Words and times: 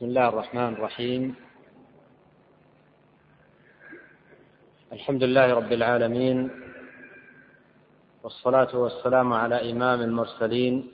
بسم 0.00 0.08
الله 0.08 0.28
الرحمن 0.28 0.72
الرحيم. 0.72 1.34
الحمد 4.92 5.22
لله 5.22 5.54
رب 5.54 5.72
العالمين 5.72 6.50
والصلاة 8.22 8.76
والسلام 8.76 9.32
على 9.32 9.72
إمام 9.72 10.00
المرسلين 10.00 10.92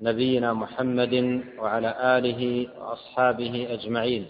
نبينا 0.00 0.52
محمد 0.52 1.44
وعلى 1.58 2.18
آله 2.18 2.68
وأصحابه 2.78 3.66
أجمعين. 3.70 4.28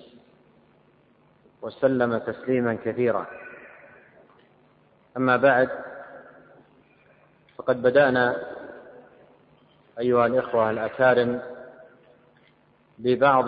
وسلم 1.63 2.19
تسليما 2.19 2.75
كثيرا. 2.75 3.27
أما 5.17 5.37
بعد 5.37 5.69
فقد 7.59 7.83
بدأنا 7.83 8.27
أيها 9.99 10.27
الإخوة 10.27 10.71
الأكارم 10.71 11.60
ببعض 13.03 13.47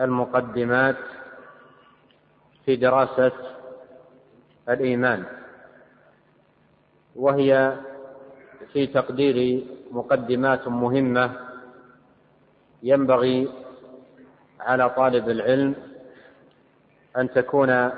المقدمات 0.00 0.96
في 2.64 2.76
دراسة 2.76 3.32
الإيمان 4.68 5.24
وهي 7.16 7.76
في 8.72 8.86
تقدير 8.86 9.64
مقدمات 9.90 10.68
مهمة 10.68 11.30
ينبغي 12.82 13.48
على 14.60 14.90
طالب 14.90 15.28
العلم 15.30 15.74
أن 17.16 17.30
تكون 17.30 17.90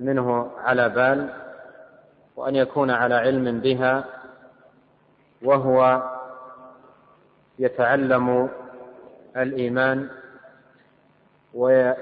منه 0.00 0.50
على 0.58 0.88
بال 0.88 1.28
وأن 2.36 2.56
يكون 2.56 2.90
على 2.90 3.14
علم 3.14 3.60
بها 3.60 4.04
وهو 5.42 6.02
يتعلم 7.58 8.48
الإيمان 9.36 10.08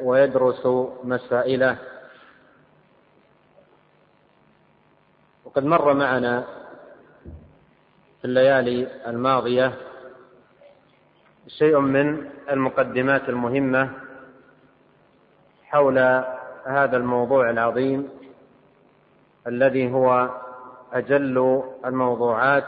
ويدرس 0.03 0.67
مسائله. 1.05 1.77
وقد 5.45 5.65
مر 5.65 5.95
معنا 5.95 6.45
في 8.21 8.25
الليالي 8.25 9.07
الماضية 9.07 9.73
شيء 11.47 11.79
من 11.79 12.31
المقدمات 12.51 13.29
المهمة 13.29 13.91
حول 15.65 15.99
هذا 16.67 16.97
الموضوع 16.97 17.51
العظيم 17.51 18.09
الذي 19.47 19.93
هو 19.93 20.31
أجل 20.93 21.63
الموضوعات 21.85 22.65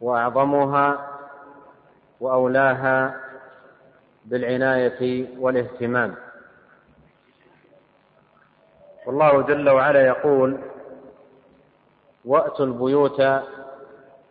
وأعظمها 0.00 1.09
وأولاها 2.20 3.20
بالعناية 4.24 5.26
والاهتمام. 5.38 6.14
والله 9.06 9.42
جل 9.42 9.68
وعلا 9.70 10.06
يقول 10.06 10.58
وأتوا 12.24 12.66
البيوت 12.66 13.20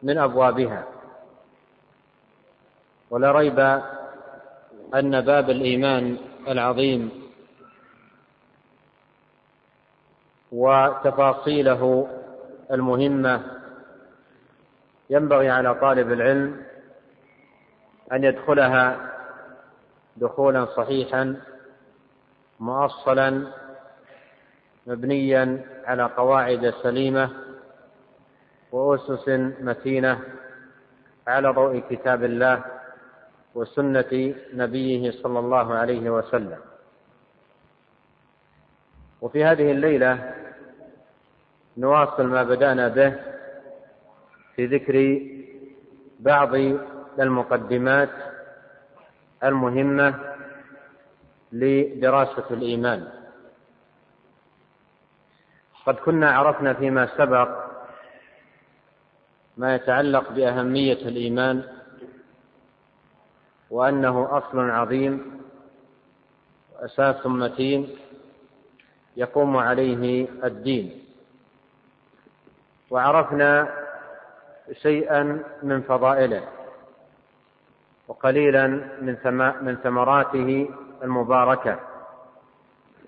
من 0.03 0.17
أبوابها. 0.17 0.83
ولا 3.09 3.31
ريب 3.31 3.59
أن 4.95 5.21
باب 5.21 5.49
الإيمان 5.49 6.17
العظيم 6.47 7.29
وتفاصيله 10.51 12.07
المهمة 12.71 13.43
ينبغي 15.09 15.49
على 15.49 15.75
طالب 15.75 16.11
العلم 16.11 16.65
أن 18.13 18.23
يدخلها 18.23 19.11
دخولا 20.17 20.65
صحيحا 20.65 21.35
مؤصلا 22.59 23.47
مبنيا 24.87 25.65
على 25.85 26.03
قواعد 26.03 26.73
سليمة 26.83 27.29
وأسس 28.71 29.29
متينة 29.61 30.19
على 31.27 31.49
ضوء 31.49 31.79
كتاب 31.89 32.23
الله 32.23 32.63
وسنة 33.55 34.35
نبيه 34.53 35.11
صلى 35.11 35.39
الله 35.39 35.73
عليه 35.73 36.09
وسلم. 36.09 36.57
وفي 39.21 39.43
هذه 39.45 39.71
الليلة 39.71 40.33
نواصل 41.77 42.27
ما 42.27 42.43
بدأنا 42.43 42.87
به 42.87 43.15
في 44.55 44.65
ذكر 44.65 45.21
بعض 46.19 46.55
المقدمات 47.19 48.09
المهمة 49.43 50.35
لدراسة 51.51 52.45
الإيمان. 52.51 53.07
قد 55.85 55.95
كنا 55.95 56.31
عرفنا 56.31 56.73
فيما 56.73 57.17
سبق 57.17 57.49
ما 59.57 59.75
يتعلق 59.75 60.31
بأهمية 60.31 61.01
الإيمان 61.07 61.63
وأنه 63.69 64.37
أصل 64.37 64.69
عظيم 64.69 65.41
وأساس 66.73 67.25
متين 67.25 67.95
يقوم 69.17 69.57
عليه 69.57 70.27
الدين. 70.43 71.05
وعرفنا 72.89 73.69
شيئا 74.81 75.43
من 75.63 75.81
فضائله. 75.81 76.58
وقليلا 78.09 78.67
من 79.01 79.17
من 79.61 79.75
ثمراته 79.83 80.69
المباركة 81.03 81.79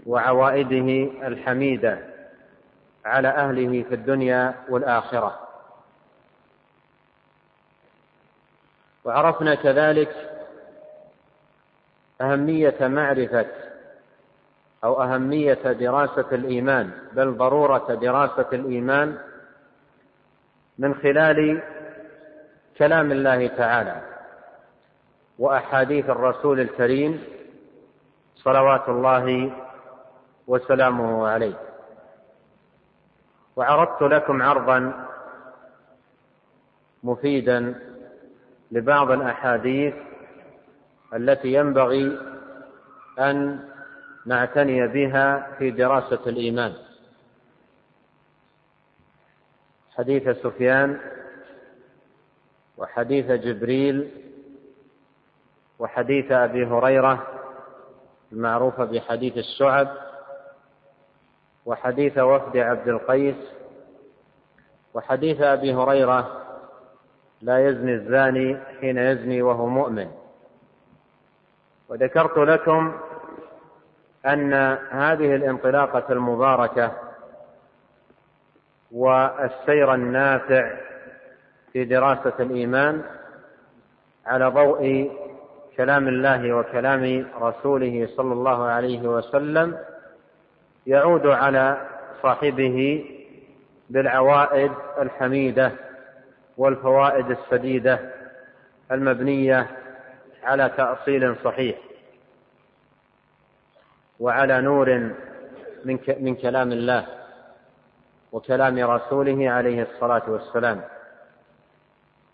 وعوائده 0.05 1.11
الحميدة 1.27 1.99
على 3.05 3.27
أهله 3.27 3.83
في 3.83 3.95
الدنيا 3.95 4.53
والآخرة. 4.69 5.39
وعرفنا 9.03 9.55
كذلك 9.55 10.15
أهمية 12.21 12.77
معرفة 12.81 13.47
أو 14.83 15.03
أهمية 15.03 15.53
دراسة 15.53 16.27
الإيمان 16.31 16.91
بل 17.13 17.37
ضرورة 17.37 17.93
دراسة 17.95 18.47
الإيمان 18.53 19.17
من 20.77 20.95
خلال 20.95 21.61
كلام 22.77 23.11
الله 23.11 23.47
تعالى. 23.47 24.10
وأحاديث 25.41 26.09
الرسول 26.09 26.59
الكريم 26.59 27.23
صلوات 28.35 28.89
الله 28.89 29.51
وسلامه 30.47 31.27
عليه. 31.27 31.57
وعرضت 33.55 34.01
لكم 34.01 34.41
عرضا 34.41 35.07
مفيدا 37.03 37.75
لبعض 38.71 39.11
الأحاديث 39.11 39.93
التي 41.13 41.53
ينبغي 41.53 42.17
أن 43.19 43.59
نعتني 44.25 44.87
بها 44.87 45.55
في 45.57 45.71
دراسة 45.71 46.19
الإيمان. 46.27 46.73
حديث 49.97 50.29
سفيان 50.29 50.99
وحديث 52.77 53.31
جبريل 53.31 54.11
وحديث 55.81 56.31
أبي 56.31 56.65
هريرة 56.65 57.27
المعروف 58.31 58.81
بحديث 58.81 59.37
الشعب 59.37 59.87
وحديث 61.65 62.17
وفد 62.17 62.57
عبد 62.57 62.87
القيس 62.87 63.35
وحديث 64.93 65.41
أبي 65.41 65.73
هريرة 65.73 66.41
لا 67.41 67.67
يزني 67.67 67.93
الزاني 67.93 68.57
حين 68.81 68.97
يزني 68.97 69.41
وهو 69.41 69.65
مؤمن. 69.67 70.11
وذكرت 71.89 72.37
لكم 72.37 72.97
أن 74.25 74.53
هذه 74.91 75.35
الانطلاقة 75.35 76.13
المباركة 76.13 76.91
والسير 78.91 79.93
النافع 79.93 80.77
في 81.73 81.85
دراسة 81.85 82.33
الإيمان 82.39 83.03
على 84.25 84.47
ضوء 84.47 85.11
كلام 85.81 86.07
الله 86.07 86.53
وكلام 86.53 87.25
رسوله 87.41 88.07
صلى 88.17 88.33
الله 88.33 88.65
عليه 88.65 89.01
وسلم 89.01 89.77
يعود 90.87 91.27
على 91.27 91.87
صاحبه 92.23 93.05
بالعوائد 93.89 94.71
الحميدة 94.99 95.71
والفوائد 96.57 97.31
السديدة 97.31 97.99
المبنية 98.91 99.67
على 100.43 100.69
تأصيل 100.77 101.35
صحيح 101.43 101.77
وعلى 104.19 104.61
نور 104.61 104.89
من 105.85 105.99
من 106.19 106.35
كلام 106.35 106.71
الله 106.71 107.05
وكلام 108.31 108.79
رسوله 108.79 109.49
عليه 109.49 109.81
الصلاة 109.83 110.23
والسلام. 110.27 110.81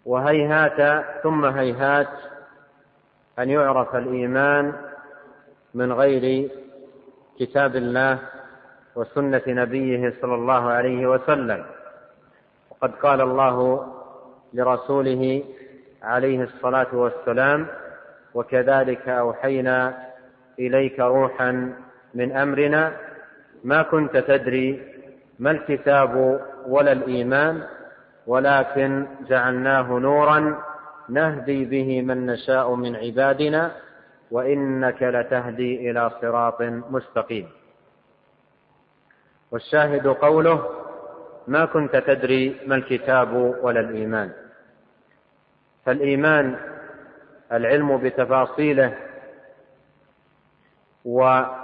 وهيهات 0.05 1.05
ثم 1.23 1.45
هيهات 1.45 2.36
أن 3.39 3.49
يعرف 3.49 3.95
الإيمان 3.95 4.73
من 5.73 5.93
غير 5.93 6.49
كتاب 7.39 7.75
الله 7.75 8.19
وسنة 8.95 9.41
نبيه 9.47 10.13
صلى 10.21 10.35
الله 10.35 10.69
عليه 10.69 11.07
وسلم. 11.07 11.65
وقد 12.71 12.91
قال 12.95 13.21
الله 13.21 13.87
لرسوله 14.53 15.43
عليه 16.03 16.43
الصلاة 16.43 16.87
والسلام 16.95 17.67
وكذلك 18.33 19.09
أوحينا 19.09 19.97
إليك 20.59 20.99
روحا 20.99 21.73
من 22.13 22.31
أمرنا 22.31 22.93
ما 23.63 23.81
كنت 23.81 24.17
تدري 24.17 24.83
ما 25.39 25.51
الكتاب 25.51 26.41
ولا 26.67 26.91
الإيمان 26.91 27.63
ولكن 28.27 29.05
جعلناه 29.29 29.91
نورا 29.99 30.63
نهدي 31.09 31.65
به 31.65 32.01
من 32.01 32.25
نشاء 32.25 32.75
من 32.75 32.95
عبادنا 32.95 33.71
وإنك 34.31 35.03
لتهدي 35.03 35.91
إلى 35.91 36.11
صراط 36.21 36.61
مستقيم. 36.61 37.49
والشاهد 39.51 40.07
قوله 40.07 40.69
ما 41.47 41.65
كنت 41.65 41.95
تدري 41.95 42.59
ما 42.67 42.75
الكتاب 42.75 43.33
ولا 43.63 43.79
الإيمان. 43.79 44.33
فالإيمان 45.85 46.59
العلم 47.51 47.97
بتفاصيله 47.97 48.97
وما 51.05 51.55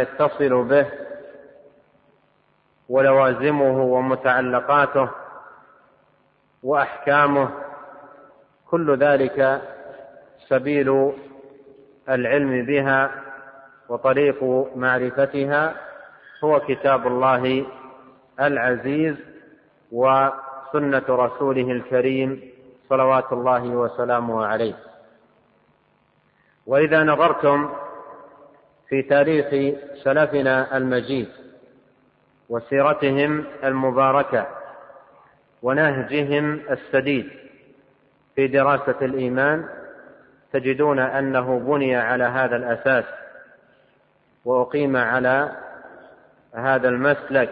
يتصل 0.00 0.64
به 0.64 0.86
ولوازمه 2.88 3.82
ومتعلقاته 3.82 5.10
وأحكامه 6.62 7.65
كل 8.70 8.96
ذلك 8.98 9.62
سبيل 10.48 11.12
العلم 12.08 12.66
بها 12.66 13.10
وطريق 13.88 14.44
معرفتها 14.76 15.74
هو 16.44 16.60
كتاب 16.60 17.06
الله 17.06 17.66
العزيز 18.40 19.14
وسنة 19.92 21.02
رسوله 21.08 21.70
الكريم 21.72 22.40
صلوات 22.88 23.32
الله 23.32 23.68
وسلامه 23.68 24.46
عليه. 24.46 24.74
وإذا 26.66 27.02
نظرتم 27.04 27.70
في 28.88 29.02
تاريخ 29.02 29.76
سلفنا 30.04 30.76
المجيد 30.76 31.28
وسيرتهم 32.48 33.44
المباركة 33.64 34.46
ونهجهم 35.62 36.60
السديد 36.70 37.45
في 38.36 38.46
دراسة 38.46 38.96
الإيمان 39.02 39.68
تجدون 40.52 40.98
أنه 40.98 41.58
بني 41.58 41.96
على 41.96 42.24
هذا 42.24 42.56
الأساس 42.56 43.04
وأقيم 44.44 44.96
على 44.96 45.52
هذا 46.54 46.88
المسلك 46.88 47.50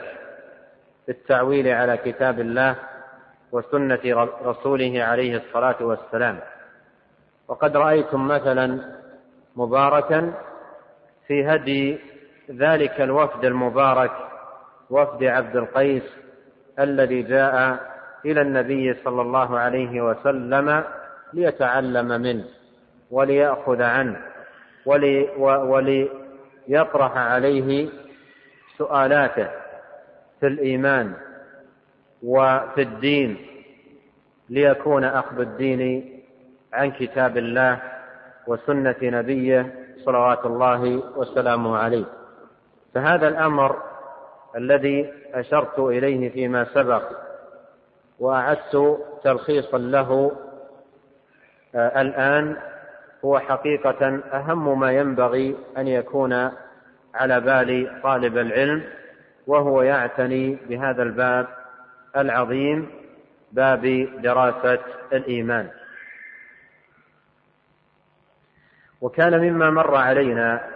بالتعويل 1.06 1.68
على 1.68 1.96
كتاب 1.96 2.40
الله 2.40 2.76
وسنة 3.52 4.28
رسوله 4.44 5.04
عليه 5.04 5.36
الصلاة 5.36 5.76
والسلام. 5.80 6.40
وقد 7.48 7.76
رأيتم 7.76 8.28
مثلا 8.28 8.78
مباركا 9.56 10.32
في 11.26 11.46
هدي 11.46 11.98
ذلك 12.50 13.00
الوفد 13.00 13.44
المبارك 13.44 14.12
وفد 14.90 15.24
عبد 15.24 15.56
القيس 15.56 16.02
الذي 16.78 17.22
جاء 17.22 17.80
إلى 18.24 18.40
النبي 18.40 18.94
صلى 19.04 19.22
الله 19.22 19.58
عليه 19.58 20.00
وسلم 20.02 20.84
ليتعلم 21.32 22.08
منه 22.20 22.44
وليأخذ 23.10 23.82
عنه 23.82 24.20
ولي 24.86 25.28
وليطرح 25.38 27.16
عليه 27.16 27.88
سؤالاته 28.78 29.48
في 30.40 30.46
الإيمان 30.46 31.12
وفي 32.22 32.82
الدين 32.82 33.36
ليكون 34.50 35.04
أخذ 35.04 35.40
الدين 35.40 36.10
عن 36.72 36.90
كتاب 36.90 37.36
الله 37.36 37.78
وسنة 38.46 38.96
نبيه 39.02 39.74
صلوات 40.04 40.46
الله 40.46 41.02
وسلامه 41.16 41.76
عليه. 41.78 42.04
فهذا 42.94 43.28
الأمر 43.28 43.82
الذي 44.56 45.12
أشرت 45.34 45.78
إليه 45.78 46.30
فيما 46.30 46.64
سبق 46.74 47.02
وأعدت 48.18 48.98
تلخيصا 49.24 49.78
له 49.78 50.32
آه، 51.74 52.00
الآن 52.00 52.56
هو 53.24 53.38
حقيقة 53.38 54.20
أهم 54.32 54.80
ما 54.80 54.92
ينبغي 54.92 55.56
أن 55.78 55.88
يكون 55.88 56.32
على 57.14 57.40
بال 57.40 58.00
طالب 58.02 58.38
العلم 58.38 58.84
وهو 59.46 59.82
يعتني 59.82 60.58
بهذا 60.68 61.02
الباب 61.02 61.46
العظيم 62.16 62.90
باب 63.52 64.08
دراسة 64.22 64.78
الإيمان. 65.12 65.70
وكان 69.00 69.40
مما 69.40 69.70
مر 69.70 69.94
علينا 69.94 70.70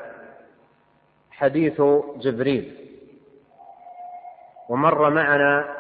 حديث 1.31 1.83
جبريل 2.17 2.75
ومر 4.69 5.11
معنا 5.11 5.78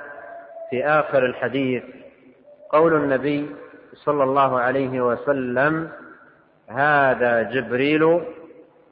في 0.71 0.85
آخر 0.85 1.27
الحديث 1.27 1.83
قول 2.71 2.95
النبي 2.95 3.57
صلى 3.95 4.25
الله 4.25 4.61
عليه 4.61 5.01
وسلم 5.01 5.91
هذا 6.69 7.43
جبريل 7.43 8.21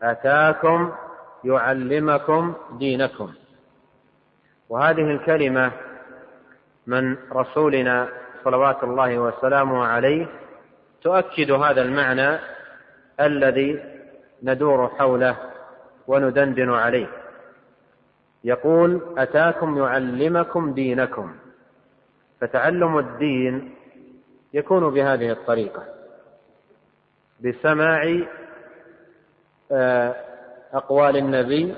أتاكم 0.02 0.92
يعلمكم 1.44 2.54
دينكم. 2.78 3.32
وهذه 4.68 5.10
الكلمة 5.10 5.72
من 6.86 7.16
رسولنا 7.32 8.08
صلوات 8.44 8.84
الله 8.84 9.18
وسلامه 9.18 9.84
عليه 9.84 10.26
تؤكد 11.02 11.50
هذا 11.50 11.82
المعنى 11.82 12.38
الذي 13.20 13.82
ندور 14.42 14.88
حوله 14.88 15.36
وندندن 16.06 16.70
عليه. 16.70 17.06
يقول 18.44 19.00
أتاكم 19.18 19.78
يعلمكم 19.78 20.72
دينكم. 20.74 21.34
فتعلم 22.40 22.98
الدين 22.98 23.74
يكون 24.52 24.94
بهذه 24.94 25.30
الطريقة. 25.30 25.84
بسماع 27.40 28.22
آه، 29.72 30.14
أقوال 30.72 31.16
النبي 31.16 31.74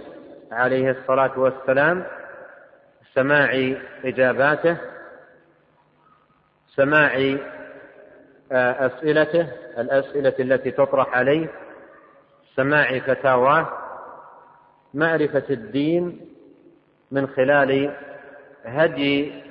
عليه 0.52 0.90
الصلاة 0.90 1.38
والسلام 1.38 2.04
سماع 3.14 3.74
إجاباته 4.04 4.76
سماع 6.74 7.36
آه، 8.52 8.86
أسئلته 8.86 9.48
الأسئلة 9.78 10.34
التي 10.40 10.70
تطرح 10.70 11.16
عليه 11.16 11.48
سماع 12.56 12.98
فتاواه 12.98 13.68
معرفة 14.94 15.44
الدين 15.50 16.20
من 17.10 17.26
خلال 17.26 17.94
هدي 18.64 19.42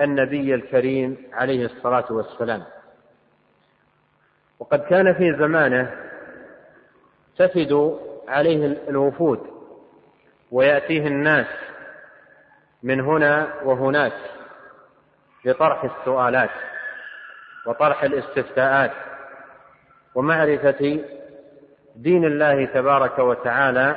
النبي 0.00 0.54
الكريم 0.54 1.16
عليه 1.32 1.64
الصلاة 1.66 2.04
والسلام. 2.12 2.62
وقد 4.58 4.80
كان 4.80 5.14
في 5.14 5.36
زمانه 5.38 5.96
تفد 7.38 7.98
عليه 8.28 8.66
الوفود 8.88 9.40
ويأتيه 10.50 11.06
الناس 11.06 11.46
من 12.82 13.00
هنا 13.00 13.54
وهناك 13.64 14.12
لطرح 15.44 15.84
السؤالات 15.84 16.50
وطرح 17.66 18.02
الاستفتاءات 18.02 18.90
ومعرفة 20.14 21.00
دين 21.96 22.24
الله 22.24 22.64
تبارك 22.64 23.18
وتعالى 23.18 23.96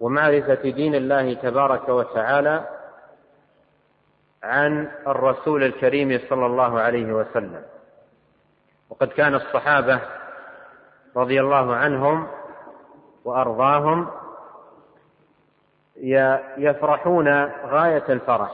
ومعرفة 0.00 0.70
دين 0.70 0.94
الله 0.94 1.34
تبارك 1.34 1.88
وتعالى 1.88 2.77
عن 4.48 4.88
الرسول 5.06 5.62
الكريم 5.62 6.20
صلى 6.28 6.46
الله 6.46 6.80
عليه 6.80 7.12
وسلم. 7.12 7.62
وقد 8.90 9.08
كان 9.08 9.34
الصحابة 9.34 10.00
رضي 11.16 11.40
الله 11.40 11.74
عنهم 11.76 12.26
وأرضاهم 13.24 14.08
يفرحون 16.58 17.28
غاية 17.66 18.04
الفرح 18.08 18.50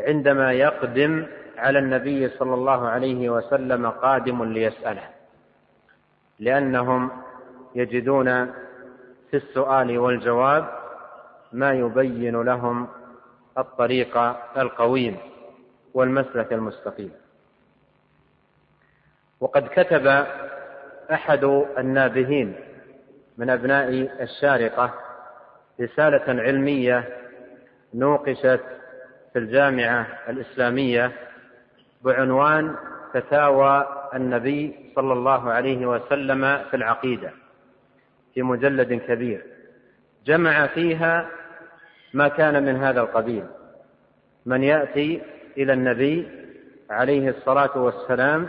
عندما 0.00 0.52
يقدم 0.52 1.26
على 1.58 1.78
النبي 1.78 2.28
صلى 2.28 2.54
الله 2.54 2.88
عليه 2.88 3.30
وسلم 3.30 3.90
قادم 3.90 4.44
ليسأله 4.44 5.04
لأنهم 6.38 7.10
يجدون 7.74 8.46
في 9.30 9.36
السؤال 9.36 9.98
والجواب 9.98 10.68
ما 11.52 11.72
يبين 11.72 12.42
لهم 12.42 12.88
الطريق 13.58 14.18
القويم 14.58 15.16
والمسلك 15.94 16.52
المستقيم. 16.52 17.12
وقد 19.40 19.68
كتب 19.68 20.26
أحد 21.12 21.44
النابهين 21.78 22.54
من 23.38 23.50
أبناء 23.50 23.88
الشارقة 24.22 24.94
رسالة 25.80 26.42
علمية 26.42 27.08
نوقشت 27.94 28.60
في 29.32 29.38
الجامعة 29.38 30.06
الإسلامية 30.28 31.12
بعنوان 32.04 32.76
فتاوى 33.14 33.86
النبي 34.14 34.92
صلى 34.96 35.12
الله 35.12 35.50
عليه 35.52 35.86
وسلم 35.86 36.64
في 36.70 36.76
العقيدة 36.76 37.30
في 38.34 38.42
مجلد 38.42 38.92
كبير. 38.92 39.46
جمع 40.26 40.66
فيها 40.66 41.28
ما 42.14 42.28
كان 42.28 42.62
من 42.62 42.76
هذا 42.76 43.00
القبيل. 43.00 43.44
من 44.46 44.62
يأتي 44.62 45.22
إلى 45.56 45.72
النبي 45.72 46.28
عليه 46.90 47.28
الصلاة 47.28 47.78
والسلام 47.78 48.48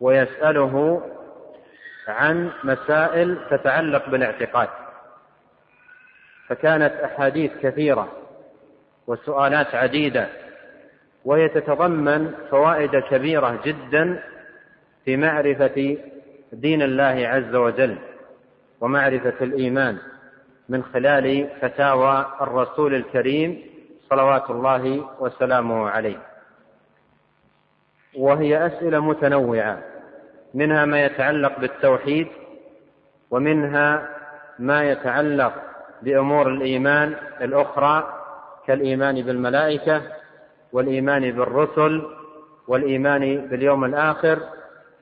ويسأله 0.00 1.02
عن 2.08 2.50
مسائل 2.64 3.38
تتعلق 3.50 4.08
بالاعتقاد. 4.08 4.68
فكانت 6.48 6.92
أحاديث 6.92 7.52
كثيرة 7.62 8.08
وسؤالات 9.06 9.74
عديدة 9.74 10.28
وهي 11.24 11.48
تتضمن 11.48 12.34
فوائد 12.50 12.96
كبيرة 12.96 13.60
جدا 13.64 14.22
في 15.04 15.16
معرفة 15.16 15.96
دين 16.52 16.82
الله 16.82 17.28
عز 17.28 17.54
وجل 17.54 17.98
ومعرفة 18.80 19.34
الإيمان. 19.40 19.98
من 20.72 20.84
خلال 20.84 21.48
فتاوى 21.60 22.26
الرسول 22.40 22.94
الكريم 22.94 23.62
صلوات 24.10 24.50
الله 24.50 25.04
وسلامه 25.20 25.90
عليه. 25.90 26.18
وهي 28.16 28.66
أسئلة 28.66 29.00
متنوعة 29.00 29.78
منها 30.54 30.84
ما 30.84 31.04
يتعلق 31.04 31.58
بالتوحيد 31.58 32.28
ومنها 33.30 34.08
ما 34.58 34.90
يتعلق 34.90 35.52
بأمور 36.02 36.48
الإيمان 36.48 37.16
الأخرى 37.40 38.18
كالإيمان 38.66 39.22
بالملائكة 39.22 40.02
والإيمان 40.72 41.30
بالرسل 41.30 42.06
والإيمان 42.68 43.48
باليوم 43.48 43.84
الآخر 43.84 44.38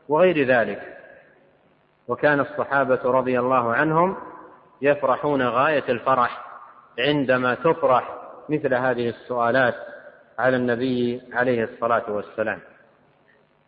وغير 0.08 0.46
ذلك. 0.46 0.96
وكان 2.08 2.40
الصحابة 2.40 3.00
رضي 3.04 3.40
الله 3.40 3.74
عنهم 3.74 4.16
يفرحون 4.82 5.42
غاية 5.42 5.84
الفرح 5.88 6.44
عندما 6.98 7.54
تطرح 7.54 8.16
مثل 8.48 8.74
هذه 8.74 9.08
السؤالات 9.08 9.74
على 10.38 10.56
النبي 10.56 11.22
عليه 11.32 11.64
الصلاة 11.64 12.04
والسلام. 12.08 12.58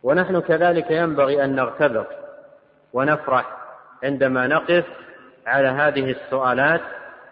ونحن 0.03 0.39
كذلك 0.41 0.91
ينبغي 0.91 1.43
أن 1.43 1.55
نغتبط 1.55 2.07
ونفرح 2.93 3.45
عندما 4.03 4.47
نقف 4.47 4.85
على 5.47 5.67
هذه 5.67 6.11
السؤالات 6.11 6.81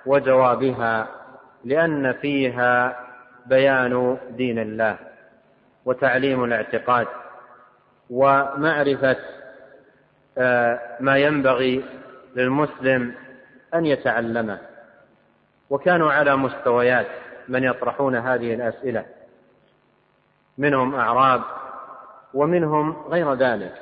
وجوابها 0.05 1.07
لأن 1.65 2.13
فيها 2.13 2.99
بيان 3.45 4.17
دين 4.29 4.59
الله 4.59 4.97
وتعليم 5.85 6.43
الاعتقاد 6.43 7.07
ومعرفة 8.09 9.17
آه، 10.37 10.79
ما 10.99 11.17
ينبغي 11.17 11.83
للمسلم 12.35 13.13
أن 13.73 13.85
يتعلمه. 13.85 14.59
وكانوا 15.69 16.11
على 16.11 16.35
مستويات 16.35 17.07
من 17.47 17.63
يطرحون 17.63 18.15
هذه 18.15 18.53
الأسئلة. 18.53 19.05
منهم 20.57 20.95
أعراب 20.95 21.41
ومنهم 22.33 22.95
غير 23.07 23.33
ذلك. 23.33 23.73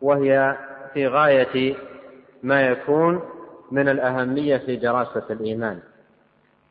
وهي 0.00 0.56
في 0.94 1.08
غاية 1.08 1.76
ما 2.42 2.62
يكون 2.62 3.22
من 3.70 3.88
الأهمية 3.88 4.56
في 4.56 4.76
دراسة 4.76 5.24
الإيمان. 5.30 5.80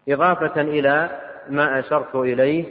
إضافة 0.10 0.62
إلى 0.62 1.22
ما 1.50 1.80
أشرت 1.80 2.16
إليه 2.16 2.66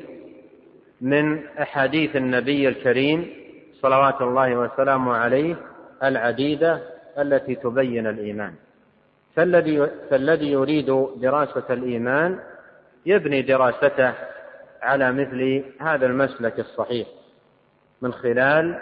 من 1.01 1.47
أحاديث 1.47 2.17
النبي 2.17 2.69
الكريم 2.69 3.31
صلوات 3.83 4.21
الله 4.21 4.57
وسلامه 4.57 5.17
عليه 5.17 5.57
العديدة 6.03 6.81
التي 7.19 7.55
تبين 7.55 8.07
الإيمان. 8.07 8.55
فالذي 9.37 9.87
فالذي 10.11 10.51
يريد 10.51 11.07
دراسة 11.17 11.65
الإيمان 11.71 12.39
يبني 13.07 13.43
دراسته 13.43 14.13
على 14.83 15.13
مثل 15.13 15.65
هذا 15.81 16.07
المسلك 16.07 16.61
الصحيح 16.61 17.09
من 18.03 18.13
خلال 18.13 18.79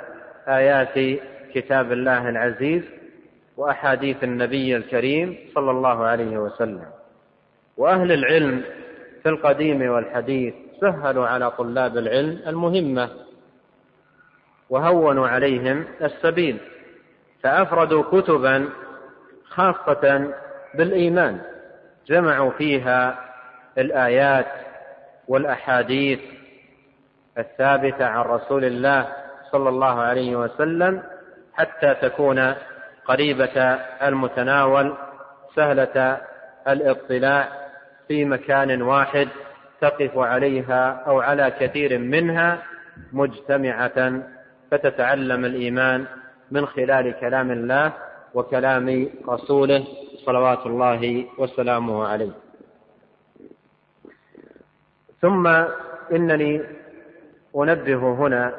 آيات 0.48 1.20
كتاب 1.54 1.92
الله 1.92 2.28
العزيز 2.28 2.82
وأحاديث 3.56 4.24
النبي 4.24 4.76
الكريم 4.76 5.38
صلى 5.54 5.70
الله 5.70 6.04
عليه 6.04 6.38
وسلم. 6.38 6.84
وأهل 7.76 8.12
العلم 8.12 8.62
في 9.22 9.28
القديم 9.28 9.90
والحديث 9.90 10.54
سهلوا 10.80 11.26
على 11.26 11.50
طلاب 11.50 11.96
العلم 11.98 12.40
المهمة 12.46 13.10
وهونوا 14.70 15.28
عليهم 15.28 15.84
السبيل 16.02 16.58
فأفردوا 17.42 18.02
كتبا 18.02 18.68
خاصة 19.50 20.34
بالإيمان. 20.74 21.40
جمعوا 22.06 22.50
فيها 22.50 23.18
الآيات 23.78 24.46
والأحاديث 25.28 26.20
الثابتة 27.38 28.04
عن 28.06 28.20
رسول 28.24 28.64
الله 28.64 29.08
صلى 29.52 29.68
الله 29.68 30.00
عليه 30.00 30.36
وسلم 30.36 31.02
حتى 31.54 31.94
تكون 31.94 32.54
قريبة 33.04 33.60
المتناول 34.02 34.94
سهلة 35.56 36.20
الاطلاع 36.68 37.48
في 38.08 38.24
مكان 38.24 38.82
واحد 38.82 39.28
تقف 39.80 40.18
عليها 40.18 41.02
أو 41.06 41.20
على 41.20 41.50
كثير 41.60 41.98
منها 41.98 42.58
مجتمعة 43.12 44.22
فتتعلم 44.70 45.44
الإيمان 45.44 46.04
من 46.50 46.66
خلال 46.66 47.14
كلام 47.20 47.50
الله 47.50 47.92
وكلام 48.34 49.08
رسوله 49.28 49.84
صلوات 50.26 50.66
الله 50.66 51.26
وسلامه 51.38 52.06
عليه. 52.06 52.32
ثم 55.20 55.46
إنني 56.12 56.62
أنبه 57.56 58.12
هنا 58.14 58.54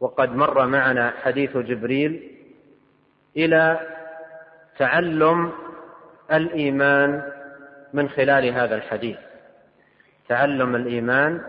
وقد 0.00 0.36
مر 0.36 0.66
معنا 0.66 1.10
حديث 1.22 1.56
جبريل 1.56 2.38
إلى 3.36 3.80
تعلم 4.78 5.52
الإيمان 6.32 7.32
من 7.92 8.08
خلال 8.08 8.46
هذا 8.46 8.74
الحديث. 8.74 9.18
تعلم 10.28 10.76
الإيمان 10.76 11.40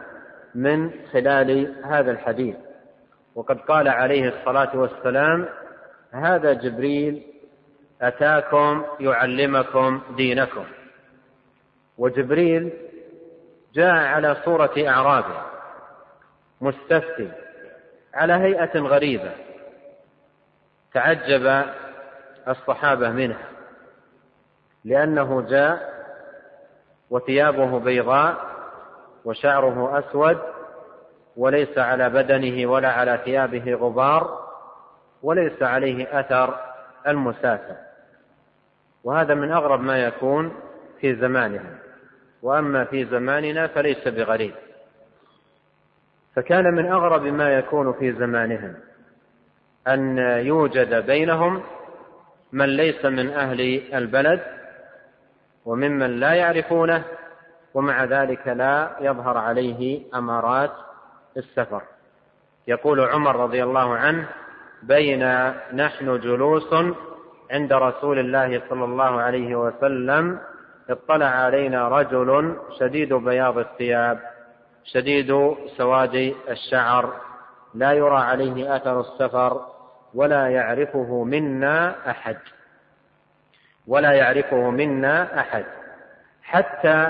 من 0.55 0.91
خلال 1.11 1.75
هذا 1.85 2.11
الحديث. 2.11 2.55
وقد 3.35 3.57
قال 3.57 3.87
عليه 3.87 4.29
الصلاة 4.29 4.77
والسلام 4.77 5.45
هذا 6.13 6.53
جبريل 6.53 7.23
أتاكم 8.01 8.83
يعلمكم 8.99 10.01
دينكم. 10.15 10.65
وجبريل 11.97 12.73
جاء 13.73 13.93
على 13.93 14.35
صورة 14.45 14.73
أعرابي 14.77 15.41
مستفتي 16.61 17.31
على 18.13 18.33
هيئة 18.33 18.79
غريبة 18.79 19.31
تعجب 20.93 21.65
الصحابة 22.47 23.09
منه 23.09 23.37
لأنه 24.85 25.41
جاء 25.41 25.93
وثيابه 27.09 27.79
بيضاء 27.79 28.37
وشعره 29.25 29.99
أسود 29.99 30.39
وليس 31.37 31.77
على 31.77 32.09
بدنه 32.09 32.67
ولا 32.71 32.91
على 32.91 33.19
ثيابه 33.25 33.73
غبار 33.73 34.42
وليس 35.23 35.63
عليه 35.63 36.19
أثر 36.19 36.59
المسافة 37.07 37.77
وهذا 39.03 39.33
من 39.33 39.51
أغرب 39.51 39.81
ما 39.81 39.97
يكون 39.97 40.53
في 40.99 41.15
زمانهم 41.15 41.75
وأما 42.41 42.85
في 42.85 43.05
زماننا 43.05 43.67
فليس 43.67 44.07
بغريب. 44.07 44.53
فكان 46.35 46.73
من 46.73 46.85
أغرب 46.85 47.23
ما 47.23 47.57
يكون 47.57 47.93
في 47.93 48.13
زمانهم 48.13 48.75
أن 49.87 50.17
يوجد 50.17 51.05
بينهم 51.05 51.63
من 52.51 52.65
ليس 52.65 53.05
من 53.05 53.29
أهل 53.29 53.81
البلد 53.93 54.41
وممن 55.65 56.19
لا 56.19 56.33
يعرفونه 56.33 57.03
ومع 57.73 58.03
ذلك 58.03 58.47
لا 58.47 58.95
يظهر 58.99 59.37
عليه 59.37 60.01
أمارات 60.15 60.71
السفر. 61.37 61.81
يقول 62.67 62.99
عمر 62.99 63.35
رضي 63.35 63.63
الله 63.63 63.95
عنه 63.95 64.27
بين 64.87 65.23
نحن 65.73 66.19
جلوس 66.19 66.73
عند 67.51 67.73
رسول 67.73 68.19
الله 68.19 68.61
صلى 68.69 68.85
الله 68.85 69.21
عليه 69.21 69.55
وسلم 69.55 70.39
اطلع 70.89 71.25
علينا 71.25 71.87
رجل 71.87 72.57
شديد 72.79 73.13
بياض 73.13 73.57
الثياب 73.57 74.19
شديد 74.83 75.55
سواد 75.77 76.33
الشعر 76.49 77.13
لا 77.73 77.91
يرى 77.93 78.17
عليه 78.17 78.75
أثر 78.75 78.99
السفر 78.99 79.65
ولا 80.13 80.47
يعرفه 80.47 81.23
منا 81.23 81.95
أحد 82.09 82.37
ولا 83.87 84.11
يعرفه 84.11 84.69
منا 84.69 85.39
أحد 85.39 85.65
حتى 86.43 87.09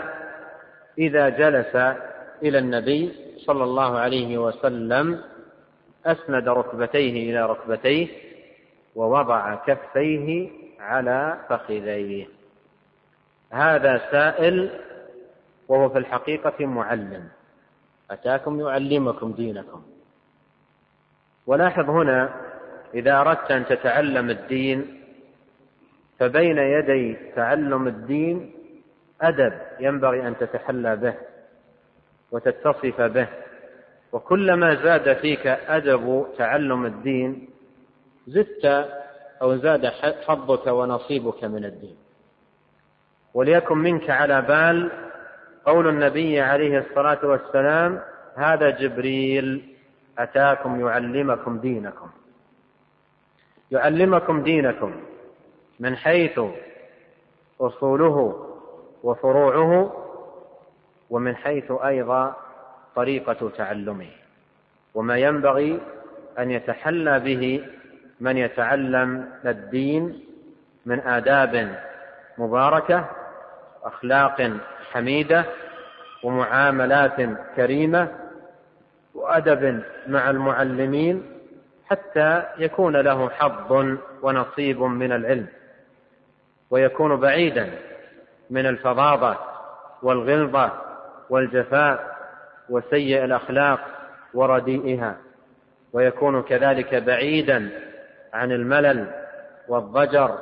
إذا 0.98 1.30
جلس 1.30 1.76
إلى 2.44 2.58
النبي 2.58 3.14
صلى 3.46 3.64
الله 3.64 4.00
عليه 4.00 4.38
وسلم 4.38 5.22
أسند 6.06 6.48
ركبتيه 6.48 7.32
إلى 7.32 7.46
ركبتيه 7.46 8.08
ووضع 8.96 9.56
كفيه 9.56 10.50
على 10.80 11.40
فخذيه. 11.50 12.28
هذا 13.52 14.02
سائل 14.12 14.80
وهو 15.68 15.90
في 15.90 15.98
الحقيقة 15.98 16.66
معلم. 16.66 17.30
أتاكم 18.12 18.60
يعلمكم 18.60 19.32
دينكم. 19.32 19.84
ولاحظ 21.48 21.90
هنا 21.90 22.34
إذا 22.94 23.22
أردت 23.22 23.52
أن 23.52 23.66
تتعلم 23.66 24.30
الدين 24.30 25.04
فبين 26.20 26.58
يدي 26.58 27.18
تعلم 27.36 27.88
الدين 27.88 28.54
أدب 29.22 29.54
ينبغي 29.80 30.28
أن 30.28 30.38
تتحلى 30.38 30.96
به 30.96 31.14
وتتصف 32.32 33.02
به. 33.02 33.28
وكلما 34.14 34.76
زاد 34.76 35.14
فيك 35.18 35.48
أدب 35.48 36.26
تعلم 36.38 36.86
الدين 36.86 37.50
زدت 38.28 38.66
أو 39.42 39.56
زاد 39.56 39.86
حظك 40.28 40.68
ونصيبك 40.68 41.44
من 41.44 41.66
الدين. 41.66 41.98
وليكن 43.34 43.78
منك 43.78 44.10
على 44.10 44.42
بال 44.42 44.92
قول 45.66 45.88
النبي 45.88 46.42
عليه 46.42 46.78
الصلاة 46.80 47.20
والسلام 47.26 48.02
هذا 48.36 48.70
جبريل 48.70 49.76
أتاكم 50.20 50.88
يعلمكم 50.88 51.58
دينكم. 51.60 52.10
يعلمكم 53.72 54.44
دينكم 54.44 54.94
من 55.80 55.96
حيث 55.96 56.40
أصوله 57.62 58.48
وفروعه 59.04 59.94
ومن 61.10 61.36
حيث 61.36 61.72
أيضا 61.72 62.36
طريقة 62.96 63.50
تعلمه 63.58 64.08
وما 64.94 65.18
ينبغي 65.18 65.80
أن 66.40 66.52
يتحلى 66.52 67.20
به 67.20 67.64
من 68.20 68.38
يتعلم 68.38 69.30
الدين 69.46 70.24
من 70.86 71.00
آداب 71.00 71.80
مباركة 72.38 73.06
أخلاق 73.84 74.52
حميدة 74.92 75.46
ومعاملات 76.24 77.16
كريمة 77.56 78.08
وأدب 79.14 79.84
مع 80.08 80.30
المعلمين 80.30 81.24
حتى 81.90 82.44
يكون 82.58 82.96
له 82.98 83.30
حظ 83.30 83.98
ونصيب 84.22 84.82
من 84.82 85.12
العلم 85.12 85.48
ويكون 86.70 87.16
بعيدا 87.20 87.70
من 88.50 88.66
الفظاظة 88.66 89.38
والغلظة 90.04 90.72
والجفاء 91.30 92.13
وسيء 92.70 93.24
الأخلاق 93.24 93.80
ورديئها 94.34 95.18
ويكون 95.94 96.42
كذلك 96.42 96.96
بعيدا 96.96 97.70
عن 98.34 98.52
الملل 98.52 99.12
والضجر 99.68 100.40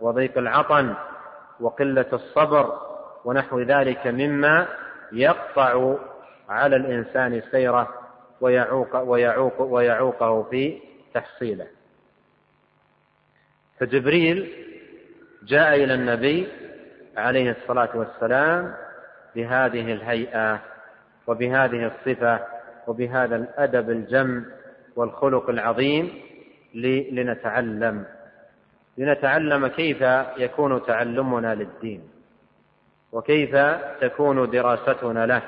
وضيق 0.00 0.38
العطن 0.38 0.94
وقلة 1.60 2.06
الصبر 2.12 2.78
ونحو 3.24 3.60
ذلك 3.60 4.06
مما 4.06 4.68
يقطع 5.12 5.94
على 6.48 6.76
الإنسان 6.76 7.42
سيره 7.50 7.88
ويعوق 8.40 8.96
ويعوق 8.96 9.60
ويعوقه 9.62 10.42
في 10.42 10.80
تحصيله. 11.14 11.66
فجبريل 13.78 14.52
جاء 15.42 15.74
إلى 15.74 15.94
النبي 15.94 16.48
عليه 17.16 17.50
الصلاة 17.50 17.88
والسلام 17.94 18.74
بهذه 19.36 19.92
الهيئة 19.92 20.60
وبهذه 21.26 21.86
الصفة 21.86 22.40
وبهذا 22.86 23.36
الأدب 23.36 23.90
الجم 23.90 24.44
والخلق 24.96 25.50
العظيم 25.50 26.12
لنتعلم. 27.12 28.04
لنتعلم 28.98 29.66
كيف 29.66 30.00
يكون 30.38 30.86
تعلمنا 30.86 31.54
للدين 31.54 32.02
وكيف 33.12 33.56
تكون 34.00 34.50
دراستنا 34.50 35.26
له 35.26 35.42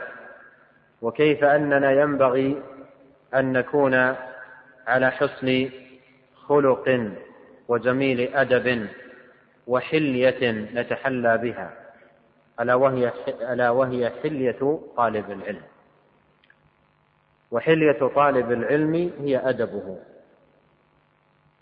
وكيف 1.02 1.44
أننا 1.44 1.92
ينبغي 1.92 2.62
أن 3.34 3.52
نكون 3.52 3.94
على 4.86 5.10
حسن 5.10 5.70
خلق 6.34 7.10
وجميل 7.68 8.34
أدب 8.36 8.86
وحلية 9.66 10.50
نتحلى 10.74 11.38
بها. 11.38 11.83
ألا 12.60 12.74
وهي 12.74 13.12
ألا 13.28 13.70
وهي 13.70 14.10
حلية 14.22 14.80
طالب 14.96 15.30
العلم. 15.30 15.62
وحلية 17.50 18.08
طالب 18.14 18.52
العلم 18.52 19.12
هي 19.18 19.48
أدبه 19.48 19.98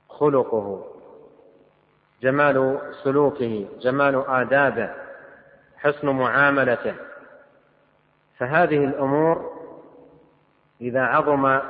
خلقه 0.08 0.84
جمال 2.22 2.80
سلوكه 3.04 3.68
جمال 3.80 4.24
آدابه 4.28 4.94
حسن 5.76 6.08
معاملته. 6.08 6.94
فهذه 8.38 8.84
الأمور 8.84 9.52
إذا 10.80 11.00
عظم 11.00 11.60